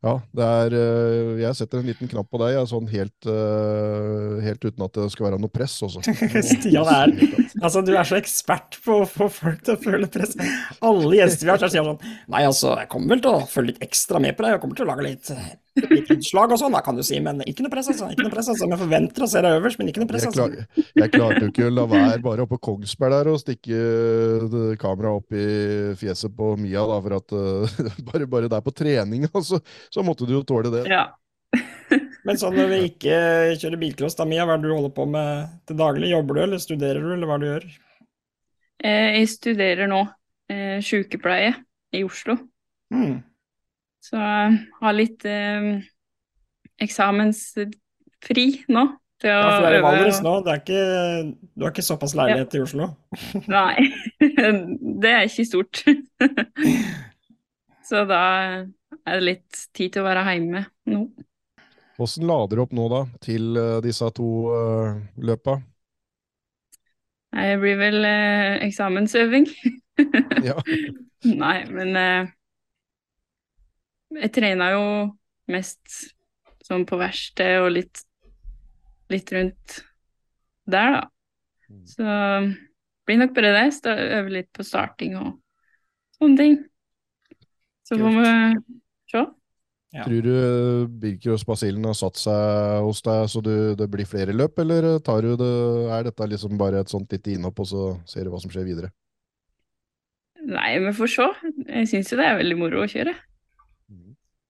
[0.04, 4.62] ja, det er eh, Jeg setter en liten knapp på deg, sånn helt, eh, helt
[4.62, 6.04] uten at det skal være noe press, også.
[6.52, 7.16] Stian er
[7.62, 10.36] Altså, du er så ekspert på å få folk til å føle press.
[10.82, 13.50] Alle gjester vi har, så sier han sånn Nei, altså, jeg kommer vel til å
[13.50, 15.34] følge litt ekstra med på deg, jeg kommer til å lage litt,
[15.76, 18.10] litt utslag og sånn, da, kan du si, men ikke noe press, altså.
[18.12, 18.68] Ikke noe press, altså.
[18.68, 20.48] Jeg forventer å se deg øverst, men ikke noe press, Jeg, altså.
[20.50, 23.80] klar, jeg klarte jo ikke å la være bare oppe på Kongsberg der og stikke
[24.52, 25.46] det- kameraet opp i
[26.02, 27.80] fjeset på Mia, da, for at uh,
[28.12, 30.84] bare, bare der på trening, altså, så måtte du jo tåle det.
[30.92, 31.08] ja.
[32.24, 33.16] Men sånn når vi ikke
[33.58, 36.12] kjører bilcross, da, Mia, hva er det du holder på med til daglig?
[36.12, 37.64] Jobber du, eller studerer du, eller hva er det du gjør?
[38.84, 39.98] Eh, Jeg studerer nå
[40.52, 41.50] eh, sykepleie
[41.98, 42.36] i Oslo.
[42.94, 43.18] Hmm.
[44.02, 45.70] Så jeg har litt eh,
[46.82, 48.84] eksamensfri nå.
[49.22, 50.84] Til å Ja, for du er i Valdres nå, det er ikke,
[51.54, 52.88] du har ikke såpass leilighet i Oslo?
[53.56, 53.86] Nei,
[55.04, 55.84] det er ikke stort.
[57.86, 58.22] Så da
[58.62, 61.04] er det litt tid til å være hjemme nå.
[61.98, 65.60] Hvordan lader du opp nå, da, til eh, disse to uh, løpa?
[67.32, 69.46] Nei, Det blir vel eh, eksamensøving.
[70.44, 70.56] Ja.
[71.44, 72.32] Nei, men eh,
[74.20, 74.84] jeg trener jo
[75.52, 76.12] mest
[76.66, 78.02] sånn på verksted og litt,
[79.12, 79.78] litt rundt
[80.70, 81.02] der, da.
[81.88, 83.64] Så Så blir nok bare det.
[83.74, 85.32] Sta- Øve litt på starting og
[86.20, 86.58] sånne ting.
[87.88, 88.24] Så får vi
[89.10, 89.22] se.
[89.92, 90.04] Ja.
[90.06, 94.56] Tror du eh, Birkeros-basillen har satt seg hos deg så du, det blir flere løp,
[94.62, 95.50] eller tar du det,
[95.92, 98.64] er dette liksom bare et sånt lite innhopp, og så ser du hva som skjer
[98.70, 98.88] videre?
[100.48, 101.26] Nei, vi får se.
[101.68, 103.12] Jeg syns jo det er veldig moro å kjøre.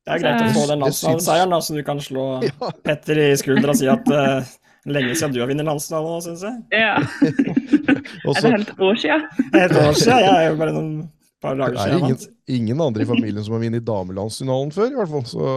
[0.03, 1.29] Det er greit å få den syns-
[1.67, 2.71] så du kan slå Ja.
[2.85, 4.43] Petter i skuldra og si at uh,
[4.91, 6.57] lenge siden du har vunnet nasjonalen nå, syns jeg.
[6.75, 6.97] Ja.
[8.23, 9.27] Er det helt år siden?
[9.53, 10.93] Det er et år siden, jeg er jo bare noen
[11.43, 12.35] par dager er det siden.
[12.51, 15.25] Ingen, andre i familien som har vunnet damelandsfinalen før, i hvert fall.
[15.31, 15.53] Så,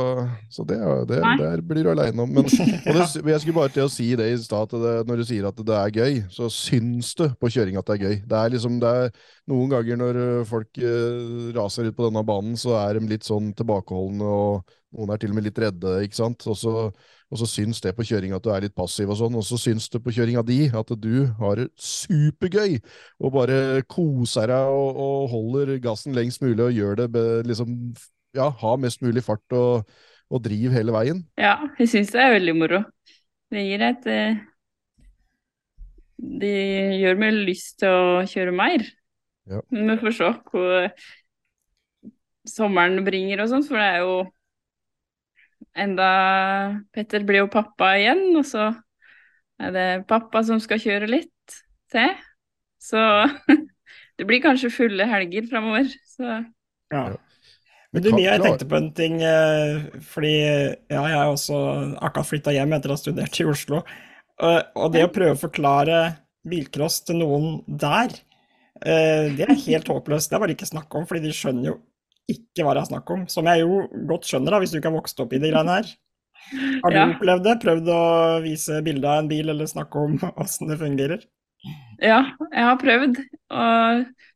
[0.54, 0.78] så det,
[1.10, 2.32] det, der blir du aleine om.
[2.38, 4.76] Men det, jeg skulle bare til å si det i stad,
[5.08, 8.06] når du sier at det er gøy, så syns du på kjøring at det er
[8.06, 8.16] gøy.
[8.30, 9.12] Det er liksom, det er
[9.52, 13.52] noen ganger når folk eh, raser ut på denne banen, så er de litt sånn
[13.58, 16.46] tilbakeholdne, og noen er til og med litt redde, ikke sant.
[16.50, 19.36] Og så, og så syns det på kjøring at du er litt passiv og sånn,
[19.38, 22.78] og så syns det på kjøringa di at du har det supergøy
[23.20, 23.58] og bare
[23.92, 27.72] koser deg og, og holder gassen lengst mulig og gjør det liksom
[28.36, 29.88] Ja, ha mest mulig fart og,
[30.28, 31.24] og driv hele veien.
[31.40, 32.82] Ja, jeg syns det er veldig moro.
[33.54, 34.42] Det gir et eh,
[36.42, 36.56] Det
[37.00, 38.84] gjør meg lyst til å kjøre mer.
[39.48, 39.62] Ja.
[39.70, 40.90] Men vi får se hvor
[42.50, 44.18] sommeren bringer og sånt, for det er jo
[45.76, 46.10] enda
[46.96, 48.70] Petter blir jo pappa igjen, og så
[49.62, 51.60] er det pappa som skal kjøre litt
[51.94, 52.12] til.
[52.82, 53.02] Så
[54.18, 55.90] det blir kanskje fulle helger framover.
[56.10, 56.42] Så
[56.94, 57.06] Ja.
[57.96, 61.58] Men du, Mia, jeg tenkte på en ting, eh, fordi ja, jeg har også
[62.04, 63.82] akkurat flytta hjem etter å ha studert i Oslo.
[64.44, 66.00] Og, og det å prøve å forklare
[66.46, 68.18] bilcross til noen der,
[68.84, 70.28] eh, det er helt håpløst.
[70.30, 71.78] Det er bare ikke snakk om, fordi de skjønner jo
[72.32, 73.24] ikke hva det er snakk om.
[73.32, 73.80] Som jeg jo
[74.12, 75.94] godt skjønner, da, hvis du ikke har vokst opp i de greiene her.
[76.84, 77.08] Har du Ja.
[77.16, 77.56] opplevd det?
[77.64, 78.02] Prøvd å
[78.44, 81.24] vise bilde av en bil, eller snakke om åssen det fungerer?
[82.04, 82.20] Ja,
[82.52, 83.24] jeg har prøvd
[83.56, 83.66] å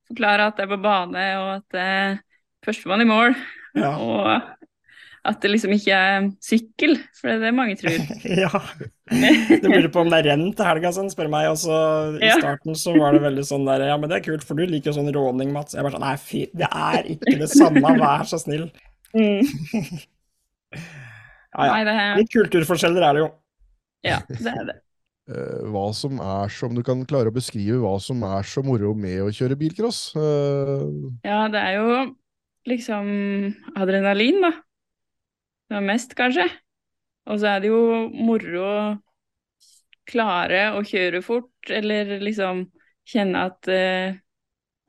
[0.09, 1.89] forklare at det er på bane, og at det
[2.65, 3.35] førstemann i mål.
[3.77, 3.91] Ja.
[4.01, 4.55] Og
[5.29, 7.97] at det liksom ikke er sykkel, for det er det mange tror.
[8.23, 8.61] Ja.
[9.59, 11.49] Du lurer på om det er renn til helga, sånn, spør meg.
[11.51, 11.75] Og så
[12.21, 12.37] i Ja.
[12.39, 14.91] starten så var det veldig sånn der Ja, men det er kult, for du liker
[14.93, 15.75] jo sånn råning, Mats.
[15.75, 18.69] Jeg bare sånn Nei, fy, det er ikke det samme, vær så snill.
[21.49, 21.71] Ja, ja.
[21.73, 23.29] Nei, det er, Litt kulturforskjeller er det jo.
[24.05, 24.75] ja, det er det.
[25.33, 28.93] Eh, hva som er som du kan klare å beskrive hva som er så moro
[28.97, 30.11] med å kjøre bilcross.
[30.17, 30.85] Eh,
[31.25, 31.87] Ja, det er jo
[32.67, 33.07] liksom
[33.75, 34.51] adrenalin, da.
[35.69, 36.47] Det var mest, kanskje.
[37.29, 38.79] Og så er det jo moro å
[40.09, 42.65] klare å kjøre fort, eller liksom
[43.09, 44.17] kjenne at eh,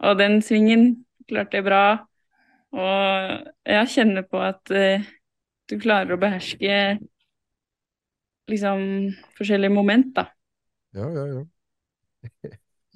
[0.00, 1.84] Å, den svingen klarte jeg bra.
[2.72, 5.04] Og jeg kjenner på at eh,
[5.68, 6.78] du klarer å beherske
[8.48, 8.80] liksom
[9.36, 10.24] forskjellige moment, da.
[10.96, 11.44] Ja, ja, ja.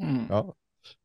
[0.01, 0.25] Mm.
[0.31, 0.41] Ja.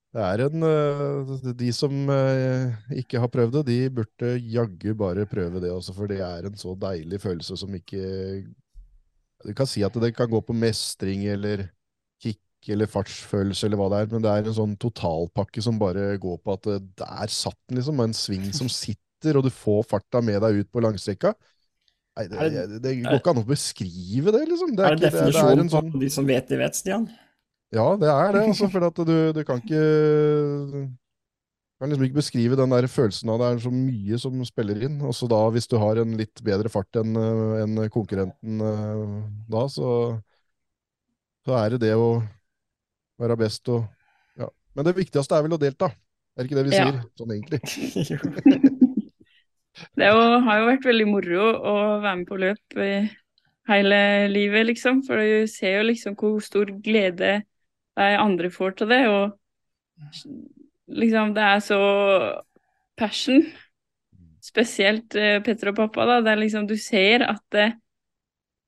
[0.10, 5.28] Det er en eh, De som eh, ikke har prøvd det, de burde jaggu bare
[5.30, 8.02] prøve det også, for det er en så deilig følelse som ikke
[9.46, 11.68] Du kan si at det kan gå på mestring eller
[12.24, 12.42] kick
[12.74, 16.42] eller fartsfølelse eller hva det er, men det er en sånn totalpakke som bare går
[16.44, 18.02] på at det, der satt den, liksom.
[18.04, 21.32] En sving som sitter, og du får farta med deg ut på langstrekka.
[22.18, 24.74] Nei, det, Er det- det, går ikke an å beskrive det, liksom.
[24.76, 26.76] Det Er det ikke- det er definisjonen en sånn- på de som vet, de vet,
[26.76, 27.08] Stian?
[27.76, 29.84] Ja, det er det, altså, for at du, du kan ikke
[31.80, 34.98] kan liksom ikke beskrive den der følelsen av det er så mye som spiller inn.
[35.08, 39.06] Også da, hvis du har en litt bedre fart enn en konkurrenten eh,
[39.48, 39.94] da, så,
[41.48, 42.10] så er det det å
[43.20, 43.86] være best og
[44.40, 44.50] ja.
[44.76, 45.92] Men det viktigste er vel å delta.
[46.36, 46.90] Er det ikke det vi Ja.
[46.90, 47.62] sier, sånn egentlig?
[49.96, 52.90] Det jo, har jo vært veldig moro å være med på løp i
[53.70, 54.00] hele
[54.32, 55.00] livet, liksom.
[55.08, 57.30] For du ser jo liksom hvor stor glede
[58.00, 59.02] de andre får til det.
[59.12, 59.38] Og
[60.88, 61.80] liksom, det er så
[63.00, 63.44] passion.
[64.44, 66.20] Spesielt eh, Petter og pappa, da.
[66.26, 67.68] Det er liksom, du ser at det,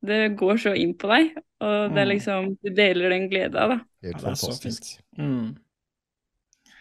[0.05, 1.31] det går så inn på deg.
[1.61, 2.13] Og det er Mm.
[2.15, 3.79] liksom, du deler den gleda, da.
[4.03, 4.83] Helt det er så fantastisk.
[4.83, 5.21] fint.
[5.21, 5.51] Mm.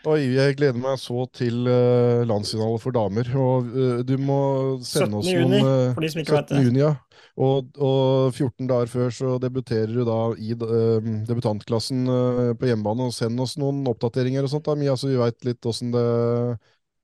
[0.08, 3.28] Oi, jeg gleder meg så til uh, landsfinale for damer.
[3.36, 4.38] Og eh, du må
[4.80, 5.18] sende 17.
[5.20, 6.56] oss juni, noen eh, for de som ikke vet 17.
[6.56, 6.62] det.
[6.64, 6.94] juni, ja.
[7.40, 13.08] Og, og 14 dager før så debuterer du da i uh, debutantklassen uh, på hjemmebane.
[13.08, 16.04] Og send oss noen oppdateringer og sånt, da, Mia, så vi veit litt åssen det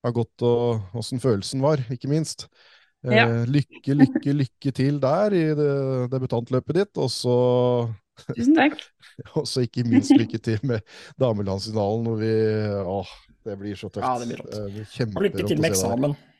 [0.05, 2.49] har gått og åssen følelsen var, ikke minst.
[3.07, 3.25] Uh, Ja.
[3.47, 5.73] Lykke, lykke, lykke til der i det
[6.13, 7.01] debutantløpet ditt.
[7.01, 7.37] Og så
[8.37, 8.81] Tusen takk.
[9.39, 10.85] og så ikke minst lykke til med
[11.21, 12.33] damelandsfinalen, hvor vi
[12.97, 13.13] Åh,
[13.47, 14.05] det blir så tøft.
[14.05, 15.21] Ja, det blir rått.
[15.29, 16.17] Lykke til med eksamen.
[16.17, 16.36] deg.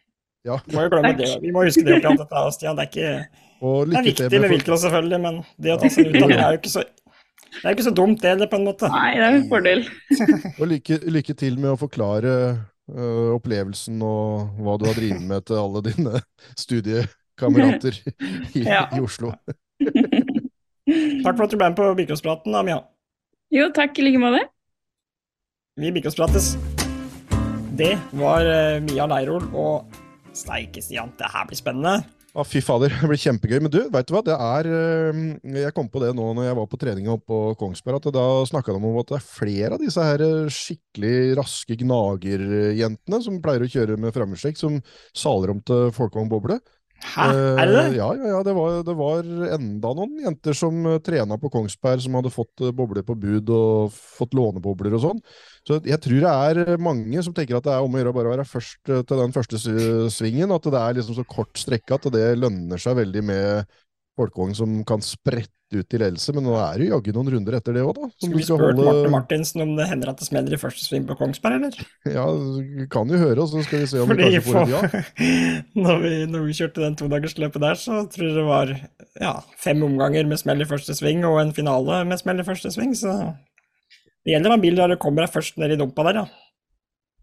[0.47, 1.33] Ja, Vi må jo glemme det.
[1.43, 2.79] Vi må huske det oppi alt dette, Stian.
[2.79, 5.91] Det er, ikke, og det er viktig med med vilkår, selvfølgelig, men det å ta
[5.91, 6.87] seg ut av det er jo ikke så
[7.57, 8.89] det er ikke så dumt, det, det, på en måte.
[8.93, 9.85] Nei, det er en fordel.
[10.61, 15.47] Og lykke, lykke til med å forklare uh, opplevelsen og hva du har drevet med
[15.49, 16.21] til alle dine
[16.61, 18.85] studiekamerater i, Ja.
[18.93, 19.33] i Oslo.
[21.25, 22.83] Takk for at du ble med på Bilcrosspraten, da, Mia.
[23.55, 24.45] Jo, takk i like måte.
[25.81, 26.55] Vi bilcrossprates.
[27.77, 29.96] Det var uh, Mia Leirol og
[30.37, 31.13] Steike, Stian.
[31.19, 32.05] Det her blir spennende.
[32.37, 33.61] Ja, fy fader, det blir kjempegøy.
[33.65, 34.21] Men du, vet du hva?
[34.27, 35.21] Det er øh,
[35.63, 38.27] Jeg kom på det nå når jeg var på trening oppe på Kongsberg, at da
[38.51, 43.41] snakka de om at det er flere av disse her øh, skikkelig raske gnagerjentene som
[43.45, 44.83] pleier å kjøre med fremmedslekt, som
[45.17, 46.61] saler om til folkevogn boble.
[47.05, 47.85] Hæ, er det det?
[47.87, 51.51] Eh, Ja, ja, ja det, var, det var enda noen jenter som uh, trena på
[51.53, 55.21] Kongsberg, som hadde fått eh, bobler på bud og fått lånebobler og sånn.
[55.67, 58.13] Så jeg tror det er eh, mange som tenker at det er om å gjøre
[58.13, 59.59] å bare være først eh, til den første
[60.15, 60.55] svingen.
[60.55, 63.77] At det er liksom så kort strekke at det lønner seg veldig med
[64.17, 66.31] folkevogn som kan sprette ut i ledelse.
[66.37, 68.09] Men nå er det jaggu noen runder etter det òg, da.
[68.15, 71.09] Skulle vi spurt holde- Martin Martinsen om det hender at det smeller i første sving
[71.09, 71.91] på Kongsberg, eller?
[72.17, 74.71] Ja, vi kan jo høre, og så skal vi se om vi kanskje får et
[74.71, 75.03] ja.
[75.89, 78.73] når, vi, når vi kjørte den todagersløpet der, så tror jeg det var
[79.19, 79.35] ja,
[79.67, 82.95] fem omganger med smell i første sving og en finale med smell i første sving,
[82.97, 83.19] så
[84.27, 86.27] det gjelder da bil der det kommer deg først ned i dumpa der, ja.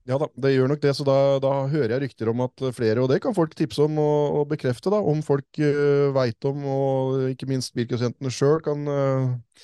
[0.07, 2.99] Ja da, det gjør nok det, så da, da hører jeg rykter om at flere,
[2.99, 6.65] og det kan folk tipse om og, og bekrefte, da, om folk uh, veit om,
[6.67, 9.63] og ikke minst bilcrossjentene sjøl kan, uh,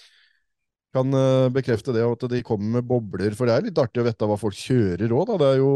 [0.95, 4.02] kan eh, bekrefte det, og at de kommer med bobler, for det er litt artig
[4.02, 5.36] å vite hva folk kjører òg, da.
[5.43, 5.73] Det er jo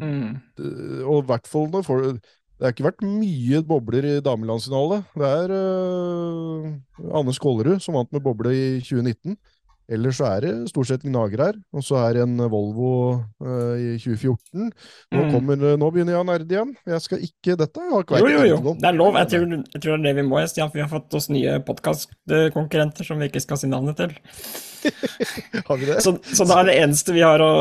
[0.00, 0.30] Mm.
[0.62, 2.22] eh, Og i hvert fall når folk
[2.56, 5.02] Det har ikke vært mye bobler i damelandsfinale.
[5.12, 6.70] Det er uh,
[7.20, 9.36] Anne Skålerud som vant med boble i 2019.
[9.86, 12.88] Ellers så er det stort sett gnagere her, og så er det en Volvo
[13.38, 14.64] uh, i 2014.
[14.66, 14.70] Nå,
[15.16, 15.28] Mm.
[15.30, 16.72] kommer, nå begynner jeg å nerde igjen.
[16.90, 19.14] Jeg skal ikke Dette har ikke Jo, jo, jo, det er lov.
[19.22, 21.28] Jeg tror, jeg tror det er det vi må, Stian, for vi har fått oss
[21.30, 24.16] nye podkastkonkurrenter som vi ikke skal si navnet til.
[25.68, 26.00] Har vi det?
[26.04, 27.52] Så, så da er det eneste vi har å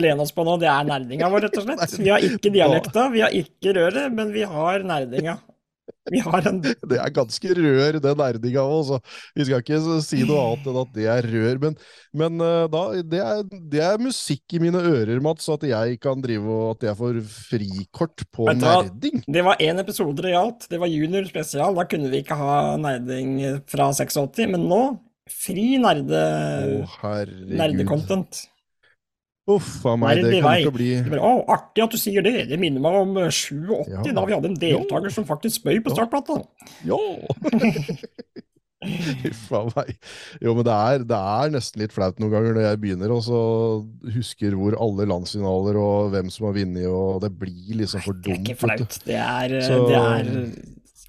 [0.00, 1.94] lene oss på nå, det er nerdinga vår, rett og slett.
[2.04, 5.34] Vi har ikke dialekta, vi har ikke røret, men vi har nerdinga.
[6.14, 8.98] Vi har en Det er ganske rør, den erdinga òg, så
[9.36, 11.60] vi skal ikke si noe annet enn at det er rør.
[11.62, 11.76] Men,
[12.22, 13.42] men eh, da, det, er,
[13.74, 17.20] det er musikk i mine ører, Mats, at jeg kan drive og at jeg får
[17.28, 19.22] frikort på du nerding.
[19.28, 21.76] Det var én episode det gjaldt, det var junior spesial.
[21.78, 23.38] Da kunne vi ikke ha nerding
[23.70, 24.82] fra 86, men nå
[25.30, 26.20] fri nerde,
[26.82, 27.12] Å,
[27.54, 28.48] nerdecontent.
[29.56, 32.34] Uff a meg, det kommer til å bli bare, Å, artig at du sier det.
[32.50, 34.02] Det minner meg om eh, 87, Ja.
[34.14, 36.40] da vi hadde en deltaker som faktisk spøy på startplata.
[36.88, 36.98] Ja!
[38.80, 39.90] Huff a meg.
[40.40, 43.20] Jo, men det er, det er nesten litt flaut noen ganger når jeg begynner, og
[43.26, 43.40] så
[44.14, 48.24] husker hvor alle landsfinaler og hvem som har vunnet, og det blir liksom for dumt.
[48.24, 48.96] Det er ikke flaut.
[49.04, 50.30] Det er, Så- det er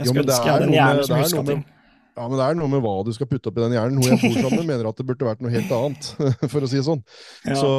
[0.01, 1.63] Jeg skulle ønske jeg hadde en hjerne som huska ting.
[2.11, 3.97] Ja, men det er noe med hva du skal putte opp i den hjernen.
[4.01, 6.09] Hun jeg bor sammen, mener at det burde vært noe helt annet,
[6.51, 7.03] for å si det sånn.
[7.47, 7.55] Ja.
[7.57, 7.69] Så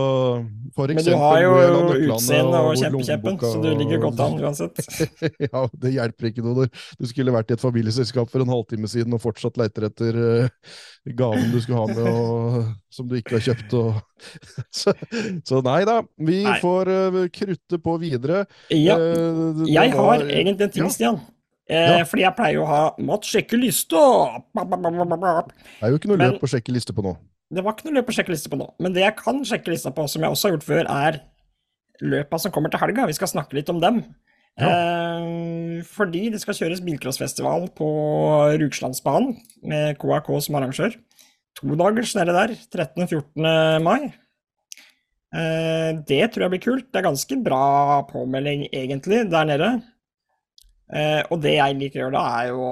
[0.76, 1.52] for Men du har jo
[2.16, 4.80] utseende og og kjempekjeppen, så du ligger godt an uansett.
[5.46, 8.90] ja, det hjelper ikke noe når du skulle vært i et familieselskap for en halvtime
[8.90, 10.78] siden og fortsatt leiter etter uh,
[11.18, 13.76] gaven du skulle ha med og, som du ikke har kjøpt.
[13.78, 14.00] Og,
[14.82, 14.96] så,
[15.48, 16.56] så nei da, vi Nei.
[16.62, 18.46] får uh, krutte på videre.
[18.72, 21.14] Ja, uh, jeg har egentlig en ting, Ja.
[21.70, 22.04] Eh, Ja.
[22.04, 24.42] Fordi jeg pleier jo å ha Mått sjekke liste'.
[25.80, 27.16] Det er jo ikke noe løp å sjekke liste på nå.
[27.52, 28.72] Det var ikke noe løp å sjekke liste på nå.
[28.80, 31.20] Men det jeg kan sjekke lista på, som jeg også har gjort før, er
[32.02, 33.06] løpa som kommer til helga.
[33.06, 34.04] Vi skal snakke litt om dem.
[34.58, 37.88] Eh, fordi det skal kjøres bilcrossfestival på
[38.60, 40.96] Rugslandsbanen med KAK som arrangør.
[41.60, 43.02] To dagers nede der, 13.
[43.04, 43.82] og 14.
[43.84, 44.12] mai.
[45.32, 46.92] Eh, det tror jeg blir kult.
[46.92, 49.82] Det er ganske bra påmelding, egentlig, der nede.
[50.92, 52.66] Eh, og det jeg liker å gjøre da, er jo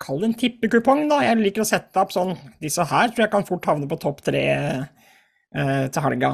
[0.00, 1.18] Kall det en tippekupong, da.
[1.26, 2.30] Jeg liker å sette opp sånn
[2.62, 6.30] Disse her tror jeg kan fort havne på topp tre eh, til helga.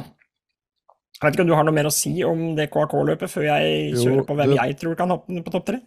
[1.17, 3.73] Jeg vet ikke om du har noe mer å si om det KAK-løpet før jeg
[3.95, 5.79] Jo, kjører på hvem det- jeg tror kan hoppe på topp tre?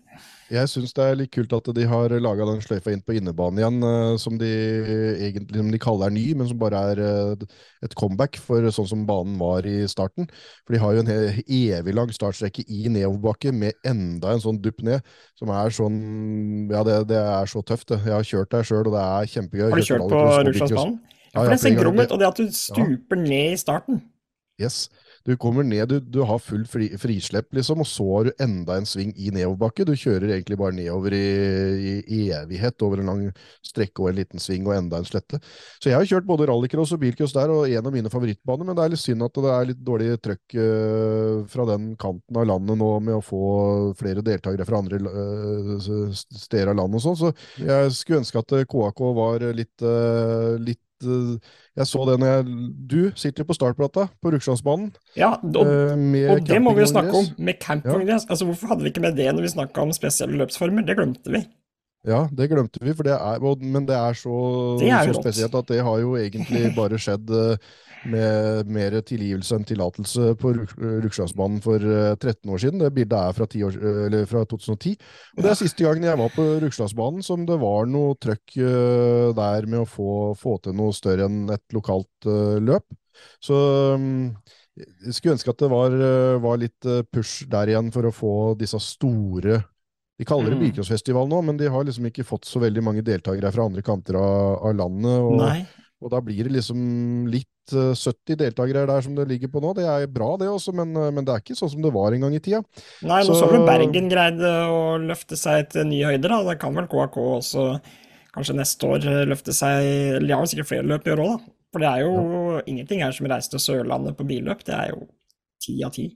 [0.51, 3.61] Jeg syns det er litt kult at de har laga den sløyfa inn på innebanen
[3.61, 4.49] igjen, eh, som de
[5.29, 7.45] egentlig de kaller er ny, men som bare er eh,
[7.87, 10.27] et comeback for sånn som banen var i starten.
[10.65, 14.83] For de har jo en evig lang startstrekke i nedoverbakke med enda en sånn dupp
[14.87, 15.07] ned,
[15.39, 16.01] som er sånn
[16.71, 18.03] Ja, det, det er så tøft, det.
[18.09, 19.69] Jeg har kjørt der sjøl, og det er kjempegøy.
[19.71, 20.25] Har du kjørt på.
[20.51, 20.99] Rugslandsbanen?
[21.07, 23.59] Ja, Ja, for den det ser grom ut, og det at du stuper ned i
[23.61, 24.03] starten.
[24.61, 24.89] Yes.
[25.29, 28.79] Du kommer ned, du, du har full fri, frislepp, liksom, og så har du enda
[28.81, 29.85] en sving i nedoverbakke.
[29.85, 33.27] Du kjører egentlig bare nedover i, i evighet over en lang
[33.67, 35.43] strekke og en liten sving og enda en slette.
[35.77, 38.79] Så jeg har kjørt både rallycross og bilcross der, og en av mine favorittbaner, men
[38.79, 42.49] det er litt synd at det er litt dårlig trøkk eh, fra den kanten av
[42.49, 43.45] landet nå med å få
[44.01, 45.75] flere deltakere fra andre eh,
[46.17, 50.81] steder av landet og sånn, så jeg skulle ønske at KAK var litt, eh, litt
[51.03, 52.57] jeg så det når jeg
[52.91, 54.91] Du sitter på startplata på Rugslandsbanen.
[55.17, 58.19] Ja, og, eh, og det må vi jo snakke om, med med Ja.
[58.29, 60.87] Altså, hvorfor hadde vi ikke med det når vi snakka om spesielle løpsformer?
[60.87, 61.45] Det glemte vi.
[62.09, 65.55] Ja, det glemte vi, for det er, men det er så, Det er så spesielt
[65.55, 67.57] at det har jo egentlig bare skjedd eh,
[68.09, 72.81] med mer tilgivelse enn tillatelse på Rugslandsbanen for eh, 13 år siden.
[72.81, 74.95] Det bildet er fra, 10 år, eller fra 2010.
[75.37, 79.27] Og det er siste gangen jeg var på Rugslandsbanen som det var noe trøkk eh,
[79.37, 82.89] der med å få, få til noe større enn et lokalt eh, løp.
[83.45, 83.57] Så
[84.81, 88.15] jeg skulle ønske at det var, eh, var litt eh, push der igjen for å
[88.15, 89.61] få disse store
[90.21, 90.65] De kaller det Mm.
[90.67, 94.19] bilcrossfestival nå, men de har liksom ikke fått så veldig mange deltakere fra andre kanter
[94.21, 95.17] av, av landet.
[95.17, 95.39] Og.
[96.01, 96.81] Og da blir det liksom
[97.29, 99.75] litt eh, 70 deltakere der som det ligger på nå.
[99.77, 102.17] Det er bra, det også, men, eh, men det er ikke sånn som det var
[102.17, 102.63] en gang i tida.
[103.03, 106.43] Nei, nå Så- har vel Bergen greide å løfte seg til nye høyder, da.
[106.51, 107.67] Det kan vel KAK også
[108.35, 109.83] kanskje neste år eh, løfte seg
[110.17, 111.55] Eller de har sikkert flere løp i år òg, da.
[111.73, 114.65] For det er jo ingenting her som reiser til Sørlandet på billøp.
[114.65, 115.07] Det er jo
[115.63, 116.09] ti av ti.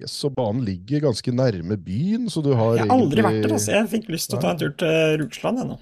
[0.00, 3.52] Yes, så banen ligger ganske nærme byen, så du har Jeg har aldri vært der,
[3.54, 3.72] altså.
[3.72, 5.78] Jeg fikk lyst til å ta en tur til Rugsland ennå.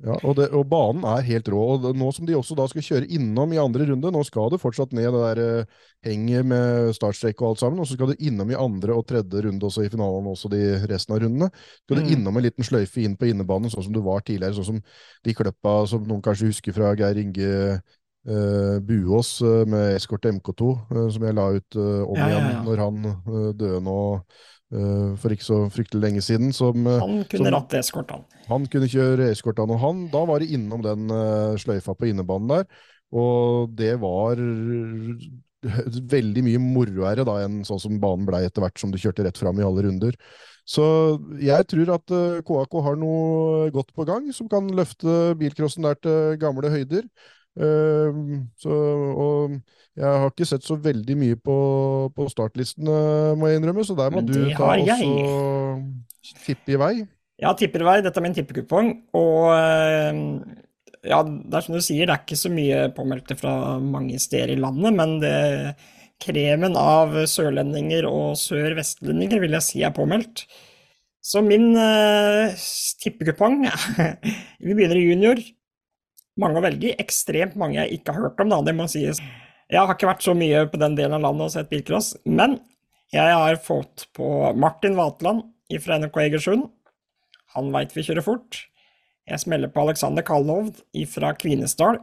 [0.00, 1.60] Ja, og, det, og banen er helt rå.
[1.74, 4.56] og Nå som de også da skal kjøre innom i andre runde, nå skal du
[4.60, 8.24] fortsatt ned det der uh, henget med startstrekk og alt sammen, og så skal du
[8.24, 11.50] innom i andre og tredje runde også i finalen også de resten av rundene.
[11.84, 12.12] Skal du Mm.
[12.16, 14.82] innom en liten sløyfe inn på innebanen, sånn som du var tidligere, sånn som
[15.24, 17.50] de kløppa som noen kanskje husker fra Geir Inge
[18.28, 22.64] uh, Buås uh, med Eskort MK2, eh, som jeg la ut om Ja, ja, igjen
[22.64, 24.00] når han døde nå
[24.70, 26.52] for ikke så fryktelig lenge siden.
[26.54, 26.86] som...
[26.86, 28.24] eh, Han kunne ratte eskortene.
[28.46, 28.66] han.
[28.70, 32.66] kunne kjøre eskortene, og han, da var det innom den eh, sløyfa på innebanen der.
[33.10, 34.38] Og det var
[36.14, 39.40] veldig mye moroere da enn sånn som banen blei etter hvert som du kjørte rett
[39.40, 40.16] fram i alle runder.
[40.70, 40.84] Så
[41.42, 45.98] jeg tror at eh, KAK har noe godt på gang som kan løfte bilcrossen der
[45.98, 47.08] til gamle høyder.
[47.58, 48.20] Eh,
[48.62, 48.76] så,
[49.10, 49.56] og
[49.98, 51.56] jeg har ikke sett så veldig mye på,
[52.14, 56.94] på startlistene, må jeg innrømme, så der må du ta også tippe i vei.
[57.40, 58.00] Ja, tipper i vei.
[58.04, 58.90] Dette er min tippekupong.
[59.16, 60.20] Og eh,
[61.08, 64.54] ja, det er som du sier, det er ikke så mye påmeldte fra mange steder
[64.54, 65.36] i landet, men det
[66.20, 70.44] kremen av sørlendinger og sør-vestlendinger vil jeg si er påmeldt.
[71.24, 72.52] Så min uh,
[73.00, 73.62] tippekupong
[74.64, 75.40] Vi begynner i junior.
[76.40, 76.96] Mange å velge i.
[77.02, 79.20] Ekstremt mange jeg ikke har hørt om, da, det må sies.
[79.70, 82.58] Jeg har ikke vært så mye på den delen av landet og sett bilcross, men
[83.14, 84.26] jeg har fått på
[84.58, 85.44] Martin Vatland
[85.82, 86.68] fra NRK Egersund.
[87.54, 88.64] Han veit vi kjører fort.
[89.30, 90.80] Jeg smeller på Alexander Kalhovd
[91.10, 92.00] fra Kvinesdal.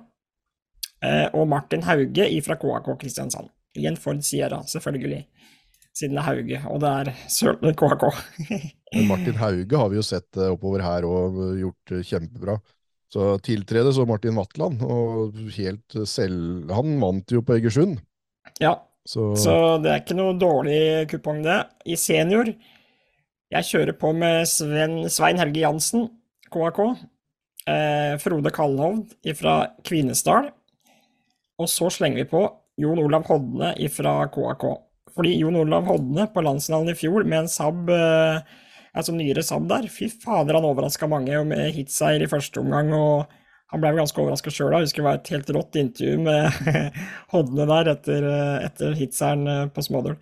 [1.03, 3.49] eh, Og Martin Hauge fra KAK Kristiansand.
[3.77, 5.25] I en Ford Sierra, selvfølgelig.
[5.97, 8.05] Siden det er Hauge, og det er KAK.
[8.93, 12.57] Men Martin Hauge har vi jo sett eh, oppover her og gjort eh, kjempebra.
[13.13, 18.01] Så tiltrede så Martin Vatland, og helt selv Han vant jo på Egersund,
[18.59, 18.73] ja,
[19.07, 19.53] så, Så
[19.83, 21.61] det er ikke noe dårlig kupong, det.
[21.87, 22.49] I senior
[23.53, 26.09] Jeg kjører på med Sven, Svein Helge Jansen,
[26.51, 26.81] KAK.
[27.67, 29.55] Eh, Frode Kalhovd fra
[29.87, 30.49] Kvinesdal.
[31.57, 32.43] Og så slenger vi på
[32.79, 34.67] Jon Olav Hodne fra KAK.
[35.15, 38.43] Fordi Jon Olav Hodne på landsfinalen i fjor med en Saab eh,
[38.97, 39.83] altså nyere Sander.
[39.83, 42.93] der, fy fader, han overraska mange med hitseier i første omgang.
[42.93, 43.27] og
[43.67, 44.71] han ble vel ganske overraska sjøl.
[44.71, 46.59] Jeg husker det var et helt rått intervju med
[47.33, 48.27] Hodne der etter,
[48.63, 50.15] etter hitseieren på Smådøl.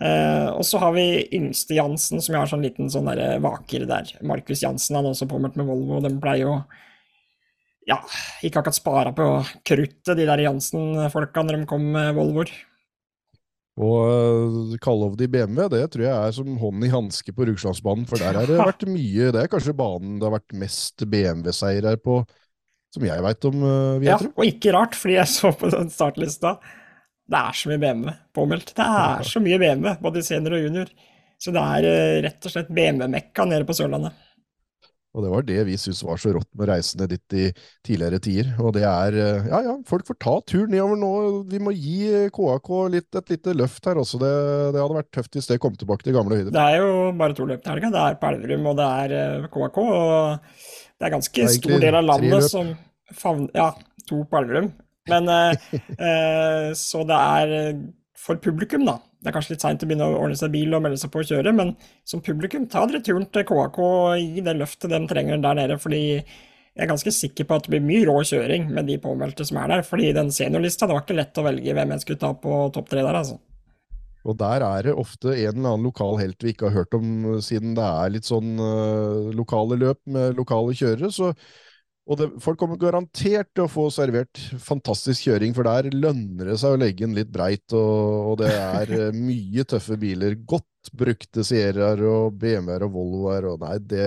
[0.00, 1.04] Eh, og så har vi
[1.36, 4.10] yngste Jansen, som jeg har sånn liten sånn der vaker der.
[4.26, 6.54] Markus Jansen han er også påmeldt med Volvo, de pleier jo
[7.88, 7.98] ja,
[8.44, 9.26] ikke akkurat spara på
[9.66, 12.52] kruttet, de der Jansen-folka, når de kom med Volvoer.
[13.80, 18.20] Og Kallovd i BMW, det tror jeg er som hånd i hanske på Rugslandsbanen, for
[18.20, 22.00] der har det vært mye Det er kanskje banen det har vært mest BMW-seier her
[22.02, 22.18] på,
[22.92, 23.62] som jeg veit om,
[24.02, 26.58] vil Ja, og ikke rart, fordi jeg så på den startlista.
[27.30, 28.74] Det er så mye BMW påmeldt.
[28.76, 30.90] Det er så mye BMW, både senior og junior.
[31.40, 34.16] Så det er eh, rett og slett BMW-mekka nede på Sørlandet.
[35.10, 37.46] Og det var det vi syntes var så rått med reisene dit i
[37.86, 38.52] tidligere tider.
[38.62, 41.12] Og det er uh, Ja ja, folk får ta turen nedover nå.
[41.50, 44.20] Vi må gi KAK litt, et lite løft her også.
[44.22, 44.34] Det,
[44.76, 46.52] det hadde vært tøft hvis det kom tilbake til gamle høyder.
[46.54, 47.90] Det er jo bare to løp til helga.
[47.96, 49.82] Det er på Elverum, og det er eh, KAK.
[49.82, 52.72] Og det er ganske Det er stor del av landet som
[53.16, 53.72] favner Ja,
[54.06, 54.70] to på Elverum.
[55.10, 55.70] Men eh,
[56.08, 57.86] eh, Så det er eh,
[58.20, 58.98] for publikum, da.
[59.20, 61.20] Det er kanskje litt seint å begynne å ordne seg bil og melde seg på
[61.20, 61.74] å kjøre, men
[62.08, 65.76] som publikum, ta dere turen til KAK og gi det løftet de trenger der nede.
[65.80, 66.00] fordi
[66.80, 69.58] jeg er ganske sikker på at det blir mye rå kjøring med de påmeldte som
[69.60, 69.82] er der.
[69.84, 72.88] fordi den seniorlista, det var ikke lett å velge hvem jeg skulle ta på topp
[72.92, 73.40] tre der, altså.
[74.28, 77.40] Og der er det ofte en eller annen lokal helt vi ikke har hørt om,
[77.44, 81.10] siden det er litt sånn uh, lokale løp med lokale kjørere.
[81.12, 81.32] Så,
[82.10, 86.56] og det, folk kommer garantert til å få servert fantastisk kjøring, for der lønner det
[86.58, 90.34] seg å legge den litt breit, og, og det er eh, mye tøffe biler.
[90.42, 90.66] Godt
[90.96, 94.04] brukte Sierraer og BMW-er og Volvoer, og nei, det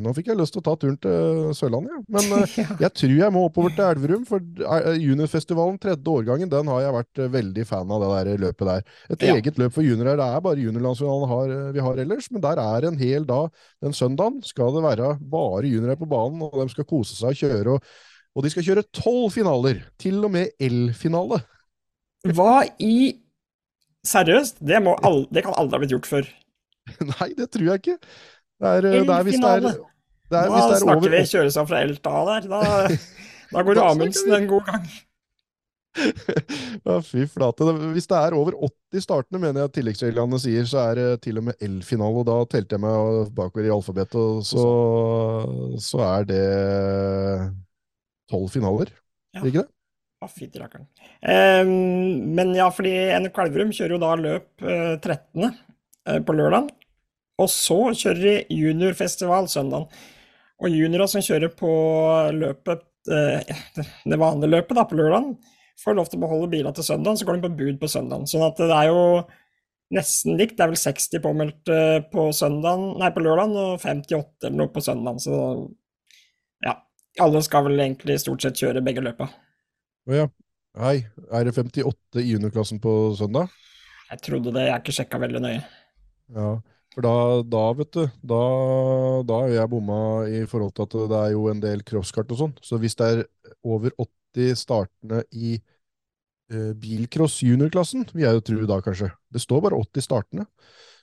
[0.00, 2.00] Nå fikk jeg lyst til å ta turen til Sørlandet, ja.
[2.16, 2.76] Men eh, Ja.
[2.86, 6.94] jeg tror jeg må oppover til Elverum, for eh, juniorfestivalen, tredje årgangen, den har jeg
[6.96, 8.86] vært eh, veldig fan av, det der løpet der.
[9.12, 9.34] Et Ja.
[9.36, 10.16] eget løp for juniorer.
[10.16, 13.52] Det er bare juniorlandsfinalen eh, vi har ellers, men der er en hel dag.
[13.84, 17.42] Den søndagen skal det være bare juniorer på banen, og de skal kose seg og
[17.44, 17.76] kjøre.
[17.76, 17.92] Og,
[18.36, 21.42] og de skal kjøre tolv finaler, til og med L-finale.
[22.26, 23.12] Hva i
[24.06, 24.62] Seriøst?
[24.62, 26.30] Det, må al det kan aldri ha blitt gjort før.
[27.12, 27.98] Nei, det tror jeg ikke.
[28.56, 31.66] Det er, det er hvis det er, det er, Da er snakker over vi kjøre
[31.68, 31.98] fra til
[32.30, 32.46] der.
[32.52, 32.60] Da,
[33.52, 34.86] da går Da Amundsen en god gang.
[36.86, 37.64] Ja, fy flate.
[37.94, 38.56] Hvis det er over
[38.92, 42.20] 80 startende, mener jeg tilleggsreglene sier, så er det til og med L-finale.
[42.20, 44.66] Og da telte jeg meg bakover i alfabetet, og så,
[45.80, 46.42] så er det
[48.30, 48.92] tolv finaler.
[49.36, 49.40] Ja.
[49.42, 49.70] Ikke det?
[50.16, 50.86] Å, fytti rakkeren.
[51.28, 55.50] Ehm, men ja, fordi NRK Elverum kjører jo da løp eh, 13.
[56.08, 56.70] eh, på lørdag.
[57.42, 59.90] Og så kjører de juniorfestival søndag.
[60.64, 61.70] Og juniorer som kjører på
[62.32, 63.56] løpet, eh,
[64.08, 65.34] det vanlige løpet da, på lørdag,
[65.84, 68.24] får lov til å beholde bilene til søndag, så går de på bud på søndag.
[68.30, 69.02] Sånn at det er jo
[69.92, 70.56] nesten likt.
[70.56, 74.72] Det er vel 60 påmeldt eh, på søndagen, nei, på lørdag, og 58 eller noe
[74.72, 75.20] på søndag.
[75.20, 75.36] Så
[76.64, 76.78] ja,
[77.20, 79.28] alle skal vel egentlig stort sett kjøre begge løpa.
[80.06, 80.26] Å ja.
[80.78, 81.00] Hei,
[81.34, 83.50] er det 58 i juniorklassen på søndag?
[84.12, 85.62] Jeg trodde det, jeg har ikke sjekka veldig nøye.
[86.36, 86.50] Ja,
[86.94, 88.38] for da, da vet du, da,
[89.26, 89.98] da har jeg bomma
[90.30, 92.54] i forhold til at det er jo en del crosskart og sånn.
[92.62, 93.24] Så hvis det er
[93.66, 99.10] over 80 startende i uh, bilcross juniorklassen, vil jeg jo tro da kanskje.
[99.34, 100.46] Det står bare 80 startende.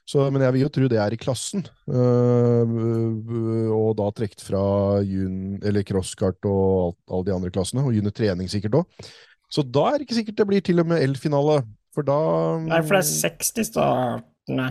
[0.03, 4.63] Så, men jeg vil jo tro det er i klassen, Uh, og da trukket fra
[5.07, 9.07] jun, eller crosskart og alle de andre klassene, og juniortrening sikkert òg.
[9.51, 11.61] Så da er det ikke sikkert det blir til og med L-finale,
[11.93, 12.19] for da
[12.65, 14.69] Nei, for det er 60 startende.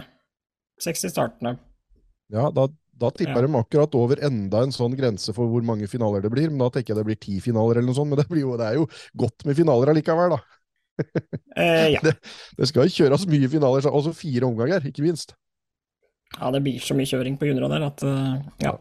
[0.82, 1.56] 60 startende.
[2.32, 2.66] Ja, da,
[2.98, 3.46] da tipper Ja.
[3.46, 6.70] de akkurat over enda en sånn grense for hvor mange finaler det blir, men da
[6.72, 8.80] tenker jeg det blir ti finaler eller noe sånt, men det, blir jo, det er
[8.80, 10.40] jo godt med finaler allikevel, da.
[11.57, 12.00] Eh, ja.
[12.59, 15.34] Det skal kjøres mye finaler, så- også fire omganger, ikke minst.
[16.38, 18.72] ja, det blir så mye kjøring på juniorene der at uh, ja.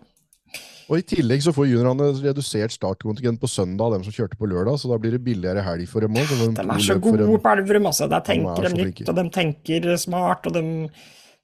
[0.91, 4.75] Og i tillegg så får juniorene redusert startkontingent på søndag, dem som kjørte på lørdag,
[4.79, 6.31] så da blir det billigere helg for dem òg.
[6.57, 8.07] De er så gode på Elverum, altså.
[8.11, 10.63] Der er tenker de nytt, og de tenker smart, og de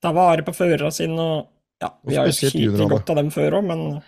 [0.03, 1.15] tar vare på førerne sine.
[1.15, 1.47] Og
[1.79, 4.01] ja, Og vi har jo skitt godt av dem før òg, men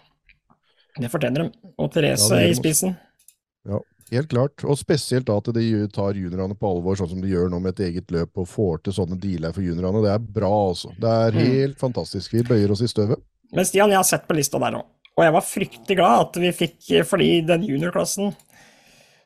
[0.99, 1.71] Det fortjener de.
[1.79, 2.95] Og Therese Ja, det i spissen.
[2.97, 3.79] spissen.
[4.11, 4.63] Helt klart.
[4.65, 7.75] Og spesielt da at de tar juniorene på alvor, sånn som de gjør nå med
[7.77, 10.01] et eget løp og får til sånne dealer for juniorene.
[10.05, 10.93] Det er bra, altså.
[10.99, 11.39] Det er Mm.
[11.53, 12.31] helt fantastisk.
[12.33, 13.21] Vi bøyer oss i støvet.
[13.53, 14.85] Men Stian, jeg har sett på lista der òg,
[15.17, 18.35] og jeg var fryktelig glad at vi fikk Fordi den juniorklassen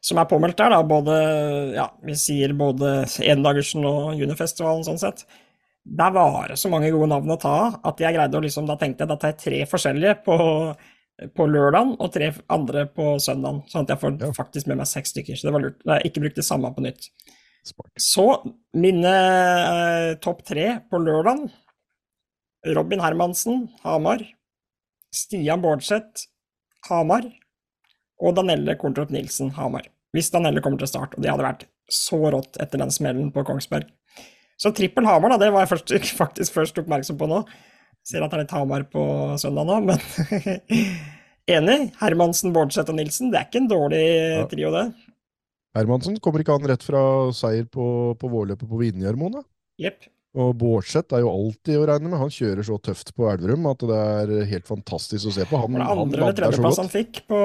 [0.01, 5.23] som er påmeldt der, da, både Ja, vi sier både Endagersen og juniorfestivalen sånn sett.
[5.85, 8.65] Der var det så mange gode navn å ta av at jeg greide å liksom
[8.67, 10.37] Da tenkte jeg da tar jeg tre forskjellige på,
[11.35, 14.31] på lørdagen og tre andre på søndagen, sånn at jeg får Ja.
[14.35, 15.37] faktisk med meg seks stykker.
[15.37, 15.79] Så det var lurt.
[15.85, 17.09] Jeg ikke brukt det samme på nytt.
[17.63, 17.91] Smart.
[17.97, 18.25] Så
[18.75, 21.49] mine eh, topp tre på lørdagen.
[22.75, 24.23] Robin Hermansen, Hamar.
[25.13, 26.27] Stian Bårdseth,
[26.89, 27.23] Hamar.
[28.23, 29.87] Og Danelle Korntrop Nilsen, Hamar.
[30.13, 33.43] Hvis Danelle kommer til start, og det hadde vært så rått etter den smellen på
[33.47, 33.89] Kongsberg.
[34.57, 35.93] Så trippel Hamar, da, det var jeg først,
[36.23, 37.41] faktisk først oppmerksom på nå.
[38.03, 39.03] Ser at det er litt Hamar på
[39.39, 39.99] søndag nå, men
[41.57, 41.77] enig.
[42.01, 44.03] Hermansen, Bårdseth og Nilsen, det er ikke en dårlig
[44.51, 44.87] trio, det.
[45.77, 47.85] Hermansen, kommer ikke han rett fra seier på,
[48.19, 49.39] på vårløpet på Vinjarmoen?
[49.39, 49.45] da?
[49.81, 50.09] Yep.
[50.43, 52.19] Og Bårdseth er jo alltid å regne med.
[52.21, 55.59] Han kjører så tøft på Elverum at det er helt fantastisk å se på.
[55.61, 57.39] Han, Var det han andre eller tredjeplass han fikk på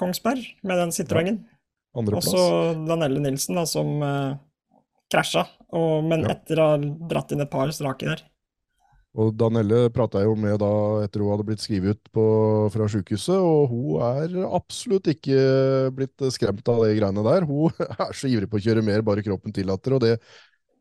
[0.00, 1.38] Kongsberg med den Citroën?
[1.94, 2.42] Og så
[2.88, 4.36] Danelle Nilsen, da, som uh,
[5.12, 6.34] krasja, og, men Ja.
[6.34, 6.78] etter å ha
[7.12, 8.24] dratt inn et par strake der.
[9.14, 10.70] Og Danelle prata jeg jo med da
[11.04, 12.24] etter hun hadde blitt skrevet ut på,
[12.74, 15.36] fra sykehuset, og hun er absolutt ikke
[15.94, 17.46] blitt skremt av de greiene der.
[17.46, 17.70] Hun
[18.08, 20.16] er så ivrig på å kjøre mer, bare kroppen tillater, og det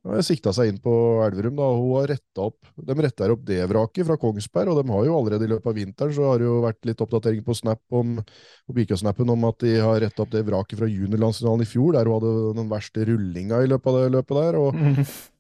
[0.04, 1.56] har sikta seg inn på Elverum.
[1.56, 5.06] da, Hun har rettet opp, De retter opp det vraket fra Kongsberg, og de har
[5.08, 7.82] jo allerede i løpet av vinteren så har det jo vært litt oppdatering på Snap
[7.94, 11.94] om, på Bikasnappen om at de har rettet opp det vraket fra juniorlandsfinalen i fjor,
[11.96, 14.60] der hun hadde den verste rullinga i løpet av det løpet der.
[14.60, 14.82] og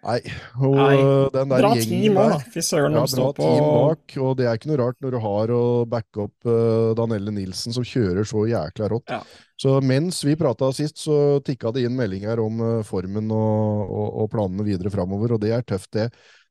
[0.00, 0.16] Nei,
[0.56, 0.94] og Nei,
[1.34, 2.44] den der Bra gjengen team der.
[2.54, 5.18] Fy søren, ja, bra på team bak, og det er ikke noe rart når du
[5.26, 9.12] har å backe opp uh, Danelle Nilsen, som kjører så jækla rått.
[9.12, 9.20] Ja.
[9.60, 14.08] Så mens vi prata sist, så tikka det inn meldinger om uh, formen og, og,
[14.24, 16.08] og planene videre framover, og det er tøft, det.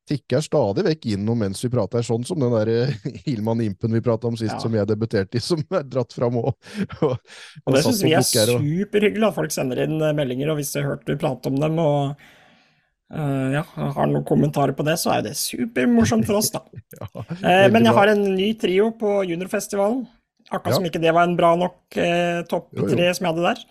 [0.09, 2.95] Tikker stadig vekk inn noe mens vi prater, sånn som den der eh,
[3.27, 4.61] Hilman Impen vi prata om sist, Ja.
[4.61, 6.55] som jeg debuterte i, som er dratt fram og,
[7.05, 7.17] og,
[7.65, 10.81] Og det syns vi er superhyggelig at folk sender inn eh, meldinger, og hvis de
[10.81, 12.29] har hørt du prate om dem og
[13.13, 16.63] eh, ja, har noen kommentarer på det, så er jo det supermorsomt for oss, da.
[16.99, 20.05] Ja, uh, men jeg har en ny trio på juniorfestivalen.
[20.49, 20.77] Akkurat Ja.
[20.79, 23.65] som ikke det var en bra nok uh, topp tre som jeg hadde der.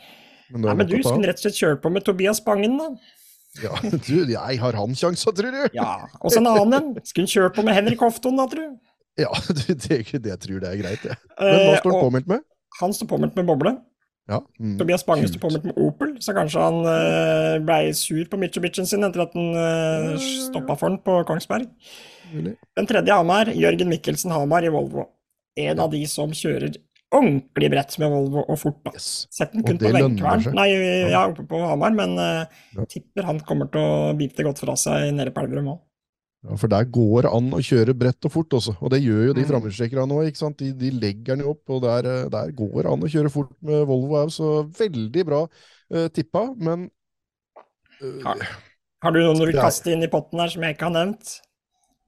[0.48, 2.90] Men, Nei, men du skulle rett og slett kjøre på med Tobias Bangen, da.
[3.64, 5.62] Ja, du, jeg har han sjansa, tror du?
[5.74, 6.90] Ja, og så en annen en.
[7.08, 8.76] Skulle kjørt på med Henrik Hofton, da, tror du?
[9.18, 11.16] Ja, det, det, det tror det er greit, det.
[11.40, 12.44] Men hva står han påmeldt med?
[12.78, 13.74] han står påmeldt med boble.
[14.28, 15.40] Ja, mm, Tobias Bange kult.
[15.40, 19.54] påmeldt med Opel, så kanskje han uh, blei sur på Mitchubitchen sin etter at han
[19.56, 21.70] uh, stoppa for den på Kongsberg.
[22.76, 25.06] Den tredje Hamar, Jørgen Mikkelsen Hamar i Volvo.
[25.56, 26.76] En av de som kjører
[27.08, 28.82] ordentlig bredt med Volvo og fort.
[28.84, 28.92] da.
[28.98, 29.08] Yes.
[29.32, 30.68] Sett den kun på Venkvern, nei,
[31.08, 35.08] ja, oppe på Hamar, men uh, tipper han kommer til å bite godt fra seg
[35.16, 35.84] nede på Elverum òg.
[36.46, 39.24] Ja, for der går det an å kjøre bredt og fort også, og det gjør
[39.26, 39.48] jo de Mm.
[39.48, 40.20] framhjulstrekkerne nå.
[40.60, 43.32] De, de legger den jo opp, og der, eh, der går det an å kjøre
[43.34, 45.42] fort med Volvo òg, så veldig bra
[45.90, 46.90] uh, tippa, men
[48.02, 48.46] uh, har,
[49.02, 51.40] Har du noen du vil kaste inn i potten her som jeg ikke har nevnt?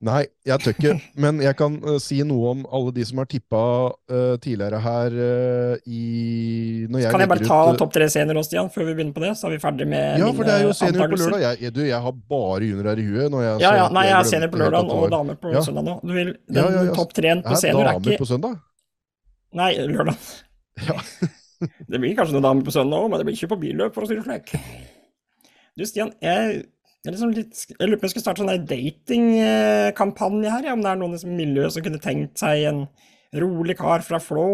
[0.00, 0.92] Nei, jeg tør ikke,
[1.22, 3.60] men jeg kan uh, si noe om alle de som har tippa
[3.92, 8.06] uh, tidligere her uh, i Når jeg Kan jeg bare ta ut, eh, topp tre
[8.12, 9.34] senere òg, Stian, før vi begynner på det?
[9.36, 11.44] Så er vi ferdig med Ja, for det er jo senior på lørdag.
[11.44, 13.26] Jeg, jeg, du, jeg har bare juniorer i huet.
[13.34, 15.64] Når jeg, Ja, ja, nei, jeg er senior på lørdag og damer på Ja.
[15.68, 15.98] søndag nå.
[16.00, 16.96] Du vil, den Ja, ja, ja.
[16.96, 18.56] topp tre-en på senior er damer ikke på søndag?
[19.60, 20.16] Nei, lørdag.
[20.80, 20.96] Ja.
[21.92, 24.06] det blir kanskje noen damer på søndag òg, men det blir ikke på billøp, for
[24.06, 24.54] å si det slik.
[25.76, 26.62] Du, Stian, jeg,
[27.08, 30.90] liksom litt, jeg lurer på om jeg skulle starte sånn datingkampanje her, ja, om det
[30.90, 32.84] er noen i miljøet som kunne tenkt seg en
[33.38, 34.44] rolig kar fra Flå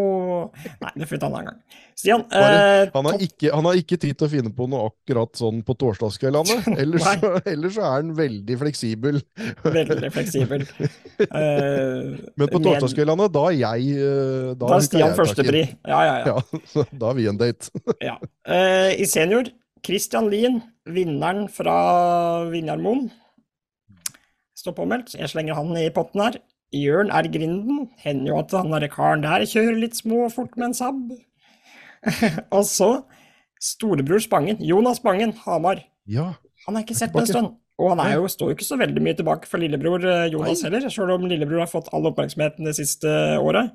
[0.53, 1.61] Nei, det får vi ta en annen gang.
[1.97, 5.33] Stian, eh, Han har, ikke, han har ikke tid til å finne på noe akkurat
[5.39, 6.59] sånn på torsdagskveldene.
[6.83, 7.07] Ellers,
[7.49, 9.23] ellers så er han veldig fleksibel.
[9.65, 10.67] veldig fleksibel.
[11.25, 15.65] Uh, Men på torsdagskveldene, da er jeg eh, Da, Da er Stian førstepri.
[15.89, 16.37] Ja, ja, ja.
[16.37, 17.73] Ja, da har vi en date.
[18.05, 18.19] Ja.
[18.45, 19.49] Uh, I senior,
[19.85, 21.77] Christian Lien, vinneren fra
[22.51, 23.11] Vinjarmoen,
[24.57, 25.14] står påmeldt.
[25.18, 26.39] Jeg slenger han i potten her.
[26.74, 27.29] Jørn R.
[27.31, 27.87] Grinden.
[28.03, 31.12] Hender jo at han derre karen der kjører litt små og fort med en Saab.
[32.57, 32.91] og så
[33.62, 34.59] storebror Spangen.
[34.64, 35.85] Jonas Spangen, Hamar.
[36.07, 36.35] Ja,
[36.66, 37.55] Han har ikke sett på en stund.
[37.77, 40.62] Og han er jo, står jo ikke så veldig mye tilbake for lillebror eh, Jonas
[40.62, 40.70] Nei.
[40.70, 43.74] heller, sjøl om lillebror har fått all oppmerksomheten det siste året.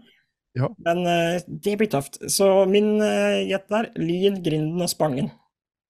[0.57, 0.71] Ja.
[0.83, 2.17] Men uh, det blir tøft.
[2.33, 5.29] Så min uh, gjett der, Lien, Grinden og Spangen.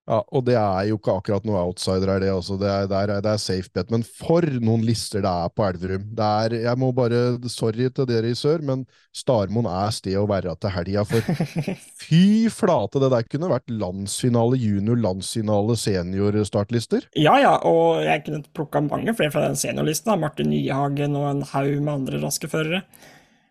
[0.10, 2.32] Ja, og det er jo ikke akkurat noe outsider her, det.
[2.34, 2.56] Altså.
[2.60, 3.92] Det, er, det, er, det er safe bet.
[3.94, 6.08] Men for noen lister det er på Elverum.
[6.18, 7.20] Det er, jeg må bare
[7.52, 8.82] Sorry til dere i sør, men
[9.16, 11.06] Starmoen er sted å være til helga.
[11.08, 11.30] For
[12.02, 17.06] fy flate, det der kunne vært landsfinale junior, landsfinale senior-startlister.
[17.22, 20.18] Ja, ja, og jeg kunne plukka mange flere fra den seniorlista.
[20.20, 22.82] Martin Nyhagen og en haug med andre raske førere.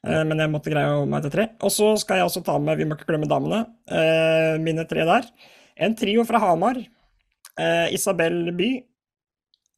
[0.03, 1.47] Eh, Men jeg måtte greie meg til tre.
[1.63, 5.07] Og så skal jeg også ta med, vi må ikke glemme damene, eh, mine tre
[5.09, 5.31] der.
[5.77, 6.77] En trio fra Hamar.
[7.61, 8.71] Eh, Isabel By,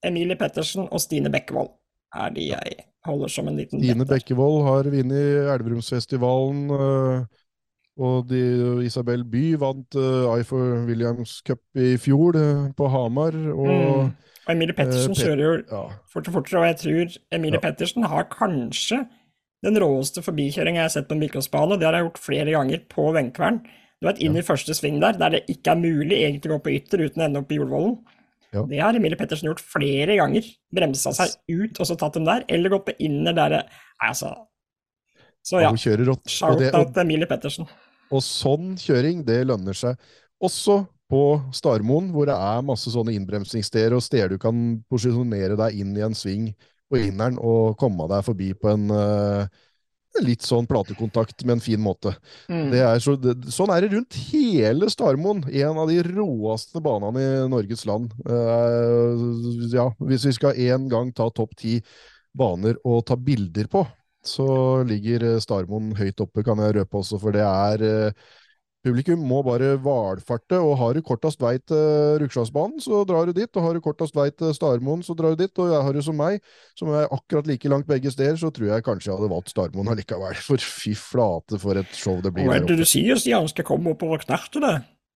[0.05, 1.70] Emilie Pettersen og Stine Bekkevold
[2.14, 2.76] er de jeg
[3.07, 4.07] holder som en liten Stine.
[4.07, 6.70] Bekkevold har vunnet Elverumsfestivalen.
[6.70, 7.24] øh,
[8.03, 8.40] og de,
[8.86, 13.34] Isabel By vant uh, for Williams Cup i fjor øh, på Hamar.
[13.53, 13.68] Og
[14.03, 14.12] Mm.
[14.47, 15.82] Og Emilie Pettersen Eh, Pet- kjører jo ja,
[16.12, 17.70] fortere og fortere, og jeg tror Emilie Ja.
[17.70, 19.05] Pettersen har kanskje
[19.64, 21.76] den råeste forbikjøringa jeg har sett på en bilcrossbane.
[21.78, 23.61] Det har jeg gjort flere ganger på Venkvern.
[24.03, 26.65] Du vet, inn i første sving der, der det ikke er mulig egentlig å gå
[26.65, 28.01] på ytter uten å ende opp i Jordvollen.
[28.53, 28.65] Ja.
[28.69, 30.49] Det har Emilie Pettersen gjort flere ganger.
[30.75, 34.09] Bremsa seg ut og så tatt dem der, eller gått på inner der det Nei,
[34.11, 34.33] altså.
[35.47, 36.27] Så ja, Hun kjører rått.
[36.31, 37.71] Shout-out til Emilie Pettersen.
[38.13, 40.11] og sånn kjøring, det lønner seg.
[40.43, 40.83] Også
[41.13, 41.23] på
[41.55, 44.59] Starmoen, hvor det er masse sånne innbremsingssteder og steder du kan
[44.91, 46.51] posisjonere deg inn i en sving
[46.91, 49.47] på inneren og komme deg forbi på en øh,
[50.21, 52.13] litt sånn platekontakt med en fin måte.
[52.51, 52.69] Mm.
[52.75, 55.43] Det er så, det, sånn er det rundt hele Starmoen.
[55.49, 58.13] En av de råeste banene i Norges land.
[58.29, 61.79] Uh, ja, hvis vi skal en gang ta topp ti
[62.37, 63.87] baner å ta bilder på,
[64.25, 64.47] så
[64.87, 68.29] ligger Starmoen høyt oppe, kan jeg røpe også, for det er eh,
[68.83, 73.51] Publikum må bare valfarte, og har du kortest vei til Rugslandsbanen, så drar du dit.
[73.55, 75.61] Og har du kortest vei til Starmoen, så drar du dit.
[75.62, 76.41] Og jeg har du som meg,
[76.78, 79.93] som er akkurat like langt begge steder, så tror jeg kanskje jeg hadde valgt Starmoen
[79.93, 80.35] allikevel.
[80.49, 83.47] For fy flate, for et show det blir Hva er det du sier, Stian?
[83.53, 84.66] Skal komme oppover knertet,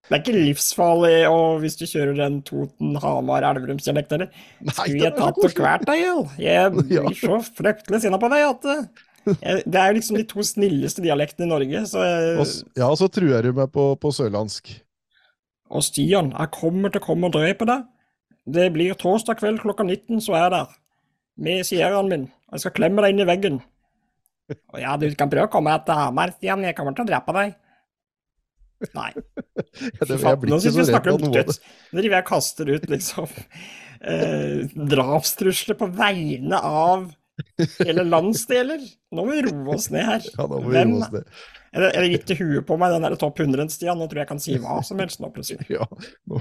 [0.06, 4.46] Det er ikke livsfarlig og hvis du kjører den Toten-Hamar-Elverumsdialekten, eller?
[4.76, 6.14] Skulle jeg tatt og kvært deg i?
[6.46, 11.02] Jeg blir så fryktelig sinna på deg at eh, Det er liksom de to snilleste
[11.02, 12.02] dialektene i Norge, så
[12.38, 14.70] Og, ja, så truer du meg på, på sørlandsk.
[15.74, 17.86] Og Stian, jeg kommer til å komme og drepe deg.
[18.46, 20.74] Det blir torsdag kveld klokka 19, så er jeg der.
[21.42, 22.28] Med Sierraen min.
[22.46, 23.58] Og jeg skal klemme deg inn i veggen.
[24.54, 26.62] Og ja, du kan prøve å komme etter Hamar, Stian.
[26.62, 27.56] Jeg kommer til å drepe deg.
[28.94, 29.10] Nei.
[29.16, 31.58] Ja, det, jeg Nå syns vi snakker om døds...
[31.90, 37.08] Nå driver jeg og kaster ut liksom eh, drapstrusler på vegne av
[37.82, 38.80] hele landsdeler.
[39.12, 40.26] Nå må vi roe oss ned her.
[40.36, 41.30] Ja, nå må vi roe oss ned.
[41.76, 43.98] Er det gitt i huet på meg den der topp 100, Stian.
[44.00, 45.66] Nå tror jeg jeg kan si hva som helst nå, plutselig.
[45.76, 45.84] Ja,
[46.30, 46.40] nå-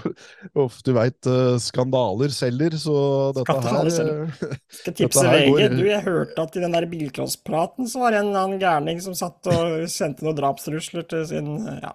[0.64, 1.28] uff, du veit,
[1.60, 2.96] skandaler selger, så
[3.36, 4.48] dette Skandaler her selger.
[4.54, 5.50] eh, Skal tipse VG.
[5.52, 8.64] går- Du, jeg hørte at i den der bilcrosspraten så var det en eller annen
[8.64, 11.52] gærning som satt og sendte noen drapstrusler til sin
[11.84, 11.92] Ja.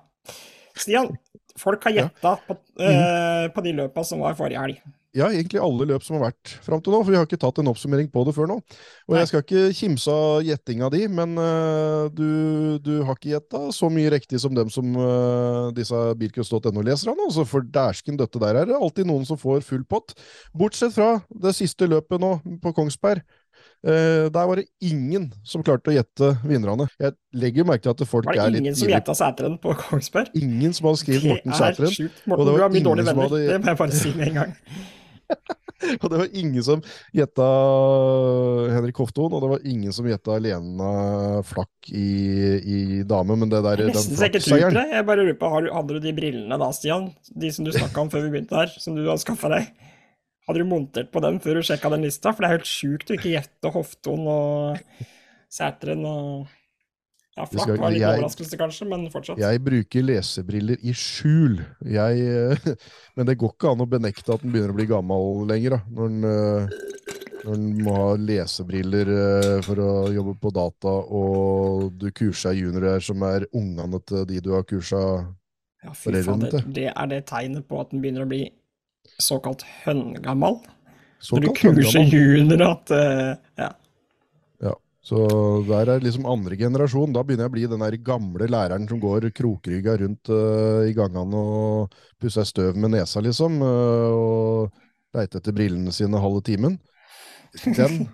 [0.80, 1.08] Stian,
[1.58, 4.78] folk har gjetta på, eh, på de løpa som var forrige helg.
[5.10, 7.56] Ja, egentlig alle løp som har vært fram til nå, for vi har ikke tatt
[7.58, 8.56] en oppsummering på det før nå.
[8.60, 9.18] Og Nei.
[9.18, 13.90] jeg skal ikke kimse av gjettinga di, men uh, du, du har ikke gjetta så
[13.90, 18.78] mye riktig som dem som uh, disse bilcross.no-leserne, altså, for dæsken døtte der er det
[18.78, 20.14] alltid noen som får full pott.
[20.54, 23.24] Bortsett fra det siste løpet nå, på Kongsberg.
[23.82, 26.86] Uh, der var det ingen som klarte å gjette vinnerne.
[27.00, 29.74] Jeg legger merke til at folk er litt Var det ingen som gjetta Sæteren på
[29.88, 30.30] Kongsberg?
[30.38, 32.22] Ingen som hadde skrevet Morten Det er sjukt.
[32.30, 33.26] Morten, du har mye dårlig dårlige venner.
[33.26, 34.56] hadde- Det må jeg bare si med en gang.
[36.02, 36.82] Og det var ingen som
[37.16, 37.46] gjetta
[38.74, 40.90] Henrik Hofton, og det var ingen som gjetta Lena
[41.46, 42.10] Flakk i,
[42.60, 44.84] i dame, men det der, er nesten så jeg ikke tror det.
[44.92, 47.08] Jeg bare lurer på, har du, Hadde du de brillene da, Stian?
[47.32, 49.72] De som du snakka om før vi begynte her, som du hadde skaffa deg?
[50.48, 52.34] Hadde du montert på dem før du sjekka den lista?
[52.34, 55.04] For det er helt sjukt å ikke gjette Hofton og
[55.50, 56.50] Sæteren og
[57.36, 59.38] Ja, flak skal- var litt jeg- overraskelse, kanskje, men fortsatt.
[59.38, 62.74] Jeg bruker lesebriller i skjul, jeg, eh,
[63.16, 65.80] men det går ikke an å benekte at den begynner å bli gammel lenger, da.
[65.94, 66.68] Når den, eh,
[67.44, 73.00] når den må ha lesebriller eh, for å jobbe på data, og du kurser juniorer
[73.00, 75.04] som er ungene til de du har kursa
[75.84, 76.60] Ja, foreldrene til.
[76.76, 78.50] Det er det tegnet på at den begynner å bli
[79.22, 80.58] såkalt høngammal?
[81.30, 83.70] Når du kurser juniorer at Ja.
[85.00, 85.16] Så
[85.64, 87.14] der er liksom andre generasjon.
[87.14, 90.92] Da begynner jeg å bli den der gamle læreren som går krokrygga rundt uh, i
[90.96, 96.76] gangene og pusser støv med nesa, liksom, Uh, og leiter etter brillene sine halve timen.
[97.64, 98.04] Den,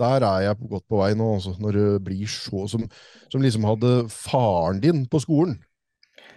[0.00, 2.84] der er jeg godt på vei nå, altså, når du blir så som,
[3.32, 5.56] som liksom hadde faren din på skolen.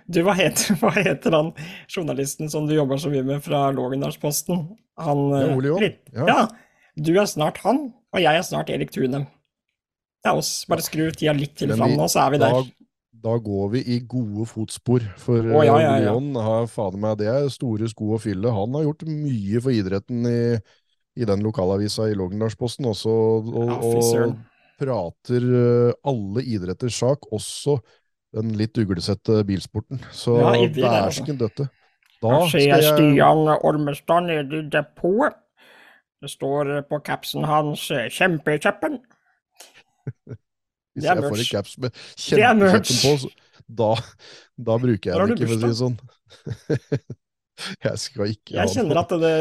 [0.08, 1.52] Du, hva heter, hva heter han
[1.92, 4.62] journalisten som du jobber så mye med fra Lågendalsposten?
[5.04, 5.98] Han Ja, eh, Ole Johan.
[6.14, 6.30] Ja.
[6.30, 6.40] ja.
[6.98, 9.28] Du er snart han, og jeg er snart Erik Thunem.
[10.28, 10.52] Er oss.
[10.70, 12.74] Bare skru tida litt til fram nå, så er vi Da, der.
[13.28, 16.12] Da går vi i gode fotspor, for oh, ja, ja, ja.
[16.12, 18.52] Leon har fader meg det er store sko å fylle.
[18.54, 20.42] Han har gjort mye for idretten i,
[21.18, 24.38] i den lokalavisa i Lågendalsposten også, og, Ja, og
[24.78, 27.80] prater eh, alle idretters sak, også
[28.38, 30.04] den litt uglesette bilsporten.
[30.14, 30.86] Så Ja, altså.
[30.86, 31.70] dæsken døtte.
[32.22, 35.38] Da Da ser jeg Stian Ormestad nede i depotet.
[36.22, 39.02] Det står på capsen hans eh, 'Kjempekjeppen'.
[40.98, 42.96] Hvis Det er jeg får en caps med Det merch.
[43.04, 43.30] på, så,
[43.68, 43.92] da,
[44.58, 45.98] da bruker jeg den ikke, for å si det sånn.
[47.86, 49.34] jeg skal ikke Jeg kjenner at det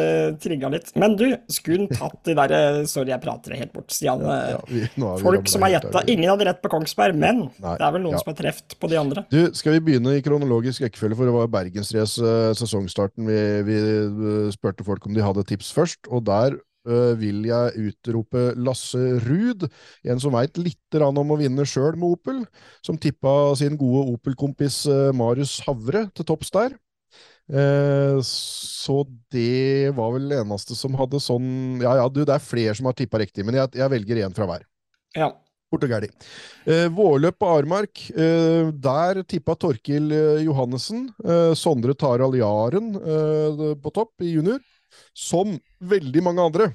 [0.42, 0.90] trigga litt.
[0.98, 4.20] Men du, skulle tatt de der eh, Sorry, jeg prater det helt bort, Stian.
[4.24, 6.04] eh, ja, vi, vi Folk som har gjetta.
[6.12, 8.22] Ingen hadde rett på Kongsberg, men Nei, det er vel noen ja.
[8.22, 9.26] som har treft på de andre.
[9.32, 13.28] Du, skal vi begynne i kronologisk rekkefølge, for det var Bergensrace eh, sesongstarten.
[13.28, 16.62] Vi, vi eh, spurte folk om de hadde tips først, og der eh,
[17.20, 19.66] vil jeg utrope Lasse Ruud,
[20.06, 22.42] en som veit litt grann om å vinne sjøl med Opel,
[22.84, 26.76] som tippa sin gode Opel-kompis eh, Marius Havre til topps der.
[27.46, 29.00] Eh, så
[29.32, 32.96] det var vel eneste som hadde sånn Ja ja, du, det er flere som har
[32.98, 34.64] tippa riktig, men jeg, jeg velger én fra hver.
[35.16, 35.30] Ja.
[35.70, 36.08] Fort og gæli.
[36.70, 38.02] Eh, vårløp på Armark.
[38.14, 41.08] Eh, der tippa Torkil eh, Johannessen.
[41.24, 44.62] Eh, Sondre Taral Jaren eh, på topp i junior.
[45.16, 46.72] Som veldig mange andre.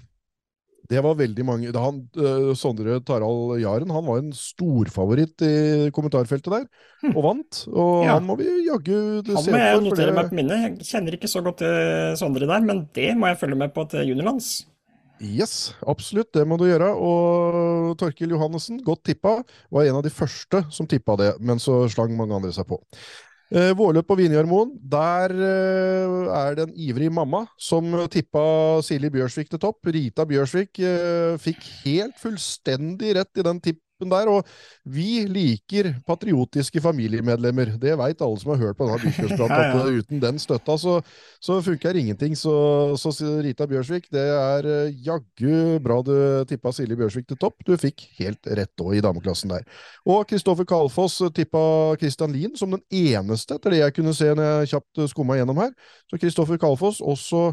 [0.91, 5.53] Det var veldig mange han, uh, Sondre Tarald Jaren han var en storfavoritt i
[5.95, 6.65] kommentarfeltet der,
[7.13, 7.61] og vant.
[7.71, 8.17] Og Ja.
[8.17, 10.65] han må vi jaggu Han må jeg notere meg på minnet.
[10.65, 13.87] Jeg kjenner ikke så godt til Sondre der, men det må jeg følge med på
[13.87, 14.65] til juniorlands.
[15.21, 16.89] Yes, absolutt, det må du gjøre.
[16.97, 21.85] Og Torkil Johannessen, godt tippa, var en av de første som tippa det, men så
[21.93, 22.81] slang mange andre seg på.
[23.51, 28.43] Eh, Vårløp på Vinjarmoen, der eh, er det en ivrig mamma som tippa
[28.87, 29.89] Silje Bjørsvik til topp.
[29.91, 33.59] Rita Bjørsvik eh, fikk helt fullstendig rett i den
[34.01, 34.45] tippen der, og
[34.83, 37.77] vi liker patriotiske familiemedlemmer.
[37.79, 39.77] Det veit alle som har hørt på denne bilkjøpspraten, Ja, ja.
[39.77, 41.01] at eh, uten den støtta så,
[41.41, 42.35] så funker ingenting.
[42.35, 42.53] Så,
[42.97, 43.11] så
[43.43, 46.13] Rita Bjørsvik, det er eh, jaggu bra du
[46.49, 47.61] tippa Silje Bjørsvik til topp.
[47.67, 49.65] Du fikk helt rett òg i dameklassen der.
[50.09, 51.61] Og Kristoffer Kalfoss tippa
[52.01, 55.61] Christian Lien som den eneste, etter det jeg kunne se når jeg kjapt skumma gjennom
[55.61, 55.75] her.
[56.09, 57.51] Så Kristoffer Kalfoss også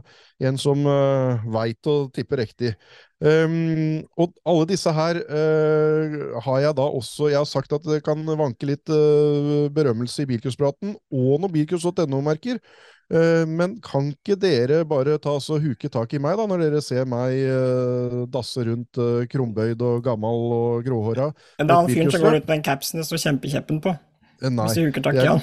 [0.49, 2.75] en som uh, veit å tippe riktig.
[3.19, 7.97] Um, og alle disse her uh, har jeg da også Jeg har sagt at det
[8.07, 12.63] kan vanke litt uh, berømmelse i bilkurspraten, og noen bilkurs.no-merker.
[13.09, 16.83] Uh, men kan ikke dere bare ta så huke tak i meg, da, når dere
[16.85, 21.31] ser meg eh, dasse rundt eh, krumbøyd og gammal og gråhåra?
[21.59, 23.97] Men det er han fyren som går ut med den capsen det står 'Kjempekjeppen' på.
[24.43, 24.69] Eh, nei.
[24.69, 25.43] Hvis du huker tak i han.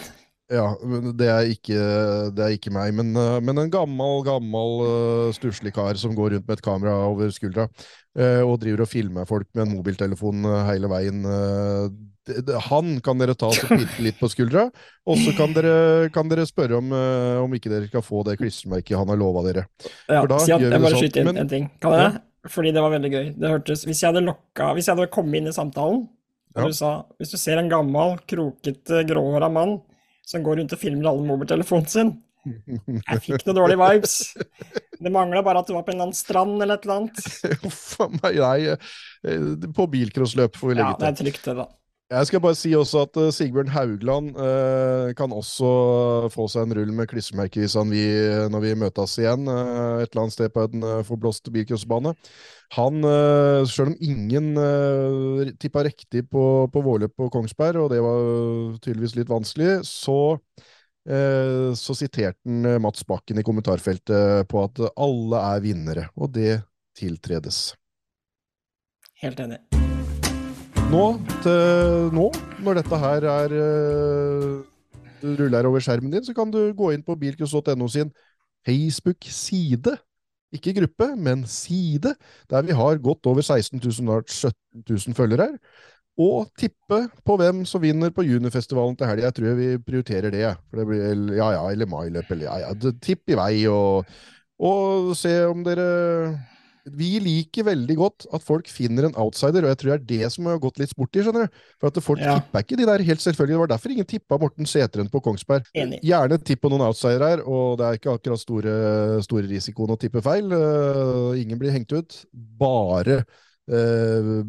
[0.52, 0.66] Ja,
[1.18, 1.78] det er ikke,
[2.38, 6.36] det er ikke meg, men, eh, men en gammel, gammel uh, stusslig kar som går
[6.36, 7.66] rundt med et kamera over skuldra
[8.14, 11.24] eh, og driver og filmer folk med en mobiltelefon eh, hele veien.
[11.26, 11.88] eh,
[12.30, 14.68] det, det, han kan dere ta og pirke litt på skuldra,
[15.06, 15.52] og så kan
[16.14, 19.42] kan dere spørre om, eh, om ikke dere skal få det klistremerket han har lova
[19.46, 19.66] dere.
[20.10, 21.68] Ja, For da si at, gjør vi jeg bare sånn, skyter inn men- en ting.
[21.82, 22.22] Kan jeg Ja.
[22.46, 23.28] Fordi det var veldig gøy.
[23.42, 26.04] Det hørtes Hvis jeg hadde lokka Hvis jeg hadde kommet inn i samtalen,
[26.54, 26.68] og Ja.
[26.68, 29.82] du sa Hvis du ser en gammel, krokete, gråhåra mann
[30.26, 32.16] som går rundt og filmer alle mobiltelefonen sin
[32.46, 34.16] Jeg fikk noen dårlige vibes.
[35.02, 37.24] Det mangla bare at du var på en eller annen strand eller et eller annet.
[37.64, 38.76] Huff a meg, nei.
[39.26, 41.66] eh, På bilcrossløp får vi Ja, det er trygt, det, da.
[42.06, 45.70] Jeg skal bare si også at eh, Sigbjørn Haugland eh, kan også
[46.30, 50.12] få seg en rull med klistremerke hvis han vil, når vi møtes igjen eh, et
[50.12, 52.14] eller annet sted på en uh, forblåst bilcrossbane.
[52.78, 58.04] Han, uh, selv om ingen uh, tippa riktig på, på vårløp på Kongsberg, og det
[58.06, 58.22] var
[58.86, 60.20] tydeligvis litt vanskelig, så
[61.10, 66.34] eh, så siterte han eh, Mats Bakken i kommentarfeltet på at alle er vinnere, og
[66.38, 66.60] det
[66.98, 67.74] tiltredes.
[69.22, 69.75] Helt enig.
[70.96, 71.08] Nå,
[71.44, 72.30] til, nå
[72.64, 74.62] når dette her er uh,
[75.26, 78.14] ruller over skjermen din, så kan du gå inn på bilcross.no sin
[78.64, 79.98] Facebook-side.
[80.56, 82.14] Ikke gruppe, men side,
[82.48, 85.60] der vi har godt over 16 000, snart 17 000 følgere her.
[86.16, 89.28] Og tippe på hvem som vinner på juniorfestivalen til helga.
[89.28, 90.48] Jeg tror vi prioriterer det.
[90.70, 92.92] For det blir, ja ja, eller mailøp, eller ja ja.
[93.04, 94.08] Tipp i vei, og,
[94.64, 95.92] og se om dere
[96.86, 100.32] vi liker veldig godt at folk finner en outsider, og jeg tror det er det
[100.34, 101.24] som har gått litt sport i.
[101.26, 101.64] skjønner du?
[101.82, 102.36] For at folk Ja.
[102.40, 103.56] tipper ikke de der helt selvfølgelig.
[103.56, 105.66] Det var derfor ingen tippa Morten Seteren på Kongsberg.
[105.74, 106.02] Enig.
[106.04, 110.00] Gjerne tipp på noen outsidere her, og det er ikke akkurat store, store risikoen å
[110.00, 110.52] tippe feil.
[110.52, 112.26] Uh, ingen blir hengt ut.
[112.34, 113.24] Bare
[113.66, 114.44] Uh,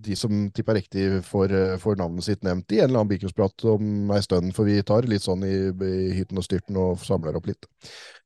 [0.00, 3.66] de som tipper riktig, får, uh, får navnet sitt nevnt i en eller annen bilcrosprat
[3.68, 7.36] om ei stund, for vi tar litt sånn i, i hytten og styrten og samler
[7.36, 7.68] opp litt.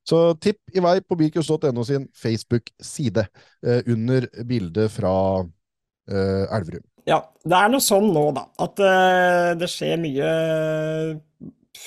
[0.09, 3.27] Så tipp i vei på bilcross.no sin Facebook-side
[3.67, 5.15] eh, under bildet fra
[6.09, 6.85] eh, Elverum.
[7.09, 7.21] ja.
[7.49, 10.33] Det er noe sånn nå, da, at eh, det skjer mye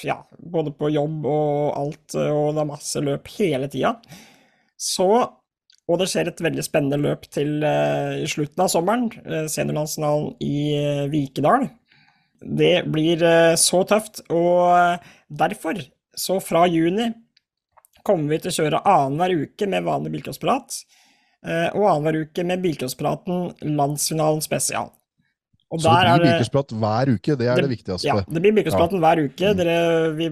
[0.05, 3.95] ja, både på jobb og alt, og det er masse løp hele tida.
[4.77, 5.11] Så
[5.91, 10.37] Og det skjer et veldig spennende løp til eh, i slutten av sommeren, uh, seniorlandsfinalen
[10.45, 11.65] i eh, Vikedal.
[12.41, 15.09] Det blir eh, så tøft, og eh,
[15.41, 15.81] derfor,
[16.15, 17.09] så fra juni,
[18.07, 20.79] kommer vi til å kjøre annenhver uke med vanlig bilcrossprat,
[21.45, 24.91] eh, og annenhver uke med bilcrosspraten Landsfinalen spesial.
[25.71, 28.03] Og Så det der blir bilcrossprat hver uke, det er det, viktigste.
[28.09, 29.53] Ja, det blir bilcrosspraten hver uke.
[29.53, 29.57] Mm.
[29.61, 29.79] Dere,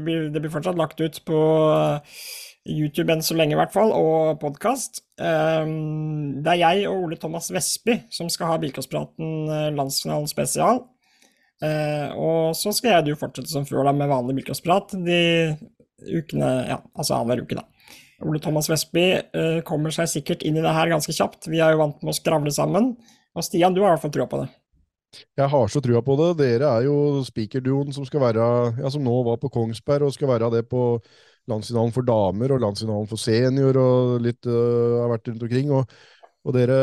[0.03, 1.39] blir- det blir fortsatt lagt ut på
[2.67, 5.01] YouTube enn så lenge, i hvert fall, og podkast.
[5.20, 10.84] det er jeg og Ole Thomas Vestby som skal ha bilcrosspraten eh, landsfinalen spesial.
[11.63, 15.57] Eh, og så skal jeg du fortsette som før, da, med vanlig bilcrossprat de
[16.08, 17.66] ukene Ja, altså annenhver uke, da.
[18.28, 21.47] Ole Thomas Vestby uh, kommer seg sikkert inn i det her ganske kjapt.
[21.47, 22.93] Vi er jo vant med å skravle sammen.
[23.38, 24.50] Og Stian, du har i hvert fall trua på det.
[25.39, 26.30] Jeg har så trua på det.
[26.41, 28.45] Dere er jo speakerduoen som skal være
[28.78, 30.84] Ja, som nå var på Kongsberg, og skal være det på
[31.50, 35.72] landsfinalen for damer og landsfinalen for senior, og litt uh, har vært rundt omkring.
[35.74, 36.00] og
[36.47, 36.75] og dere,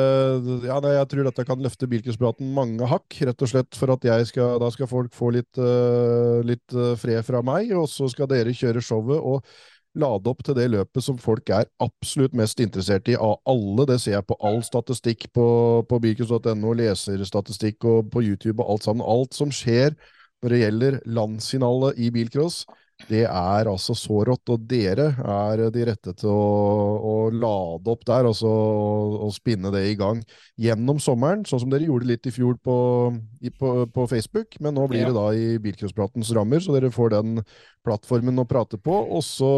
[0.66, 4.04] ja, nei, Jeg tror dette kan løfte bilcrosspraten mange hakk, rett og slett for at
[4.04, 8.10] jeg skal, da skal folk få litt, uh, litt øh, fred fra meg, og så
[8.12, 9.40] skal dere kjøre showet og
[9.96, 13.86] lade opp til det løpet som folk er absolutt mest interessert i av alle.
[13.88, 15.46] Det ser jeg på all statistikk på,
[15.88, 19.06] på bilcross.no, leserstatistikk og på YouTube og alt sammen.
[19.08, 19.96] Alt som skjer
[20.44, 22.66] når det gjelder landsfinale i bilcross,
[23.04, 28.06] det er altså så rått, og dere er de rette til å, å lade opp
[28.08, 30.22] der altså, og, spinne det i gang
[30.58, 32.76] gjennom sommeren, sånn som dere gjorde litt i fjor på,
[33.44, 34.56] i, på, på Facebook.
[34.64, 35.12] Men nå blir Ja.
[35.12, 37.42] det da i bilcrosspratens rammer, så dere får den
[37.86, 38.96] plattformen å prate på.
[39.12, 39.52] Og så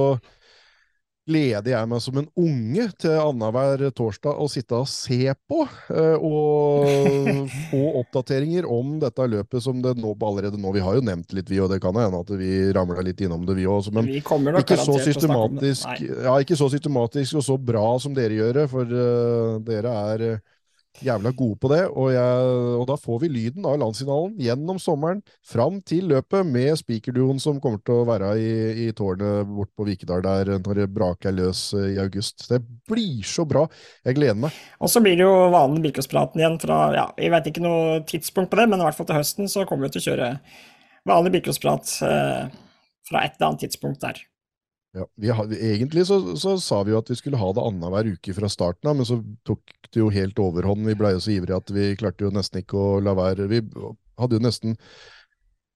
[1.29, 6.16] gleder jeg meg som en unge til annenhver torsdag å sitte og se på, eh,
[6.16, 6.89] og
[7.70, 11.51] få oppdateringer om dette løpet som det nå allerede nå Vi har jo nevnt litt,
[11.51, 13.95] vi, og det kan hende at vi ramla litt innom det, vi også.
[13.97, 18.62] Men vi ikke så systematisk, ja, ikke så systematisk og så bra som dere gjør
[18.62, 20.47] det, for uh, dere er eh,
[21.05, 21.80] jævla gode på det.
[21.88, 26.78] Og, jeg, og da får vi lyden av landsfinalen gjennom sommeren, fram til løpet, med
[26.80, 28.53] spikerduoen som kommer til å være i,
[28.86, 32.49] i tårnet bort på Vikedal der når det braker løs eh, i august.
[32.51, 33.66] Det blir så bra.
[34.07, 34.57] Jeg gleder meg.
[34.82, 38.53] Og så blir det jo vanlig Birkåspraten igjen fra ja, Jeg vet ikke noe tidspunkt
[38.53, 40.32] på det, men i hvert fall til høsten så kommer vi til å kjøre
[41.09, 42.59] vanlig Birkåsprat eh,
[43.09, 44.20] fra et eller annet tidspunkt der.
[44.99, 48.34] Ja, har, egentlig så, så sa vi jo at vi skulle ha det annenhver uke
[48.36, 50.86] fra starten av, men så tok det jo helt overhånd.
[50.88, 53.49] Vi blei jo så ivrige at vi klarte jo nesten ikke å la være.
[53.51, 53.62] Vi
[54.18, 54.76] hadde jo nesten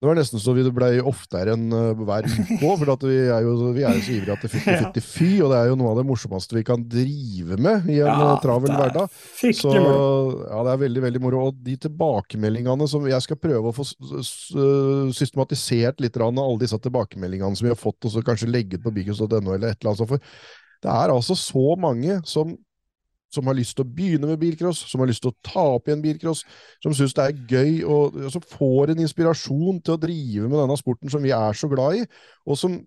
[0.02, 3.52] Det var nesten så vi ble oftere enn uh, hver uke for vi, er jo,
[3.70, 5.92] vi er jo så ivrige at det fytti fytti fy, og det er jo noe
[5.92, 9.20] av det morsomste vi kan drive med i en Ja, uh, travel er hverdag.
[9.54, 11.44] Så ja, det er veldig veldig moro.
[11.52, 16.82] Og de tilbakemeldingene som jeg skal prøve å få øh, systematisert litt av alle disse
[16.82, 19.92] tilbakemeldingene som vi har fått, og så kanskje legge ut på bygghus.no eller et eller
[19.92, 20.16] annet sånt.
[20.16, 22.56] For det er altså så mange som,
[23.32, 25.88] som har lyst til å begynne med bilcross, som har lyst til å ta opp
[25.88, 26.44] igjen bilcross,
[26.84, 30.78] som syns det er gøy, og som får en inspirasjon til å drive med denne
[30.80, 32.06] sporten som vi er så glad i,
[32.46, 32.80] og som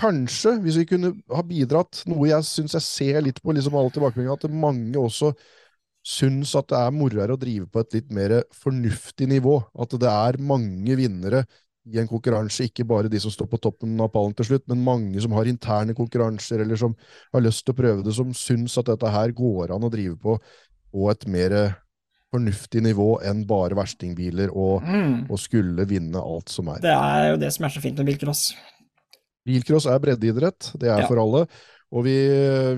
[0.00, 3.92] kanskje, hvis vi kunne ha bidratt, noe jeg syns jeg ser litt på liksom alle
[3.94, 5.32] tilbakemeldingene, at mange også
[6.06, 9.58] syns at det er moroere å drive på et litt mer fornuftig nivå.
[9.76, 11.44] At det er mange vinnere
[11.94, 14.84] i en konkurranse, ikke bare de som står på toppen av pallen til slutt, men
[14.84, 16.94] mange som har interne konkurranser, eller som
[17.32, 20.16] har lyst til å prøve det, som syns at dette her går an å drive
[20.20, 20.38] på
[20.90, 21.52] på et mer
[22.32, 25.30] fornuftig nivå enn bare verstingbiler og, Mm.
[25.30, 26.80] og skulle vinne alt som er.
[26.80, 28.54] Det er jo det som er så fint med bilcross.
[29.46, 31.06] Bilcross er breddeidrett, det er Ja.
[31.06, 31.46] for alle.
[31.92, 32.14] Og vi,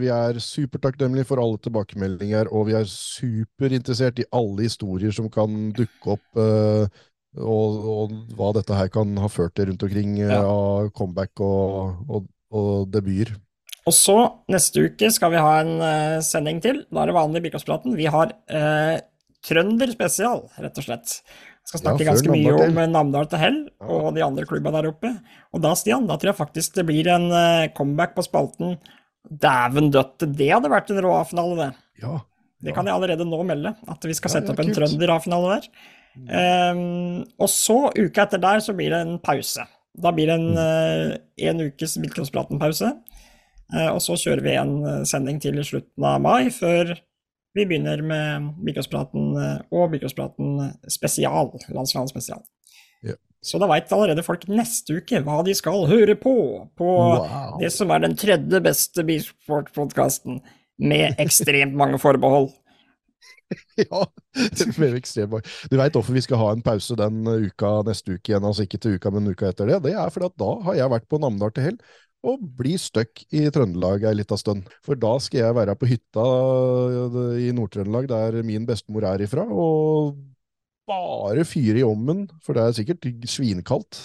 [0.01, 5.73] vi er supertakknemlige for alle tilbakemeldinger, og vi er superinteressert i alle historier som kan
[5.73, 6.87] dukke opp, eh,
[7.39, 10.43] og, og hva dette her kan ha ført til rundt omkring eh, Ja.
[10.45, 13.37] av comeback og, og, og debuter.
[13.89, 14.15] Og så,
[14.53, 16.85] neste uke, skal vi ha en uh, sending til.
[16.93, 17.97] Da er det vanlig bilcrosspraten.
[17.99, 18.99] Vi har uh,
[19.43, 21.17] Trønder spesial, rett og slett.
[21.27, 23.89] Vi skal snakke Ja, ganske mye om Namdal til hell Ja.
[23.91, 25.11] og de andre klubba der oppe.
[25.51, 28.77] Og da, Stian, da tror jeg faktisk det blir en uh, comeback på spalten.
[29.27, 31.69] Dæven døtte, det hadde vært en rå A-finale, det.
[32.05, 32.21] Ja.
[32.63, 35.69] Det kan jeg allerede nå melde, at vi skal sette opp en trønder A-finale der.
[36.17, 39.65] Ehm, og så, uka etter der, så blir det en pause.
[40.03, 41.15] Da blir det en, uh,
[41.49, 42.93] en ukes Bilcrosspraten-pause.
[43.73, 46.93] Uh, og så kjører vi en eh, sending til i slutten av mai, før
[47.57, 51.53] vi begynner med eh, og Bilcrosspraten spesial.
[51.73, 52.43] Landsland spesial.
[53.05, 53.17] Yeah.
[53.45, 56.35] Så da veit allerede folk neste uke hva de skal høre på
[56.79, 57.59] på Wow.
[57.61, 60.41] det som er den tredje beste bilsportpodkasten,
[60.83, 62.49] med ekstremt mange forbehold.
[63.85, 64.05] ja,
[64.59, 65.51] det ble ekstremt mange.
[65.71, 68.81] Du veit hvorfor vi skal ha en pause den uka neste uke igjen, altså ikke
[68.83, 69.83] til uka, men uka etter det?
[69.87, 71.79] Det er fordi at da har jeg vært på Namdal til hell
[72.23, 74.69] og bli stuck i Trøndelag ei lita stund.
[74.87, 76.27] For da skal jeg være på hytta
[77.43, 80.21] i Nord-Trøndelag, der min bestemor er ifra, og
[80.89, 84.01] bare fyre i ommen, for det er sikkert svinkaldt,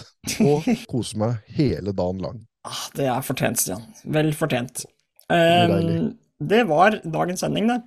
[0.45, 2.41] og kose meg hele dagen lang.
[2.67, 3.85] Ah, det er fortjent, Stian.
[4.03, 4.83] Vel fortjent.
[5.29, 7.81] Um, det var dagens sending, det.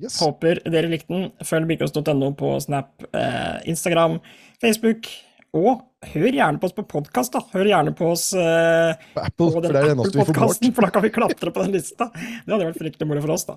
[0.00, 0.18] Yes.
[0.22, 1.30] Håper dere likte den.
[1.44, 4.18] Følg bikos.no på Snap, eh, Instagram,
[4.62, 5.10] Facebook.
[5.50, 5.80] Og
[6.12, 7.40] hør gjerne på oss på podkast, da.
[7.50, 9.74] Hør gjerne på oss eh, På Apple, på den.
[9.98, 12.06] Apple-podkasten, for da kan vi klatre på den lista.
[12.14, 13.56] Det hadde vært fryktelig moro for oss, da.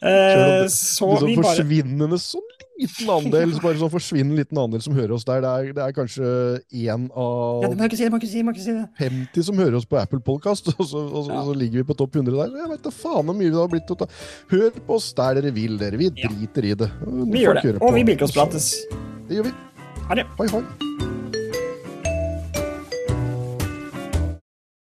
[0.00, 2.46] Eh, så er vi bare forsvinnende sånn
[2.80, 5.44] liten andel, så bare sånn forsvinnende liten andel som hører oss der.
[5.44, 6.30] Det er, det er kanskje
[6.72, 8.76] én ja, av det må ikke si, det må ikke si, det må ikke si
[8.80, 8.86] det.
[9.04, 11.44] 50 som hører oss på Apple Podcast, og så, og så, Ja.
[11.44, 12.56] så ligger vi på topp 100 der.
[12.64, 13.92] Jeg veit da faen hvor mye det har blitt.
[14.00, 14.08] ta.
[14.56, 16.00] Hør på oss der dere vil, dere.
[16.00, 16.32] Vi Ja.
[16.32, 16.90] driter i det.
[17.04, 17.76] Vi gjør det.
[17.84, 18.72] Og vi bilcrossprates.
[19.28, 19.54] Det gjør vi.
[20.08, 20.26] Ha det.
[20.40, 21.13] Hoi, hoi.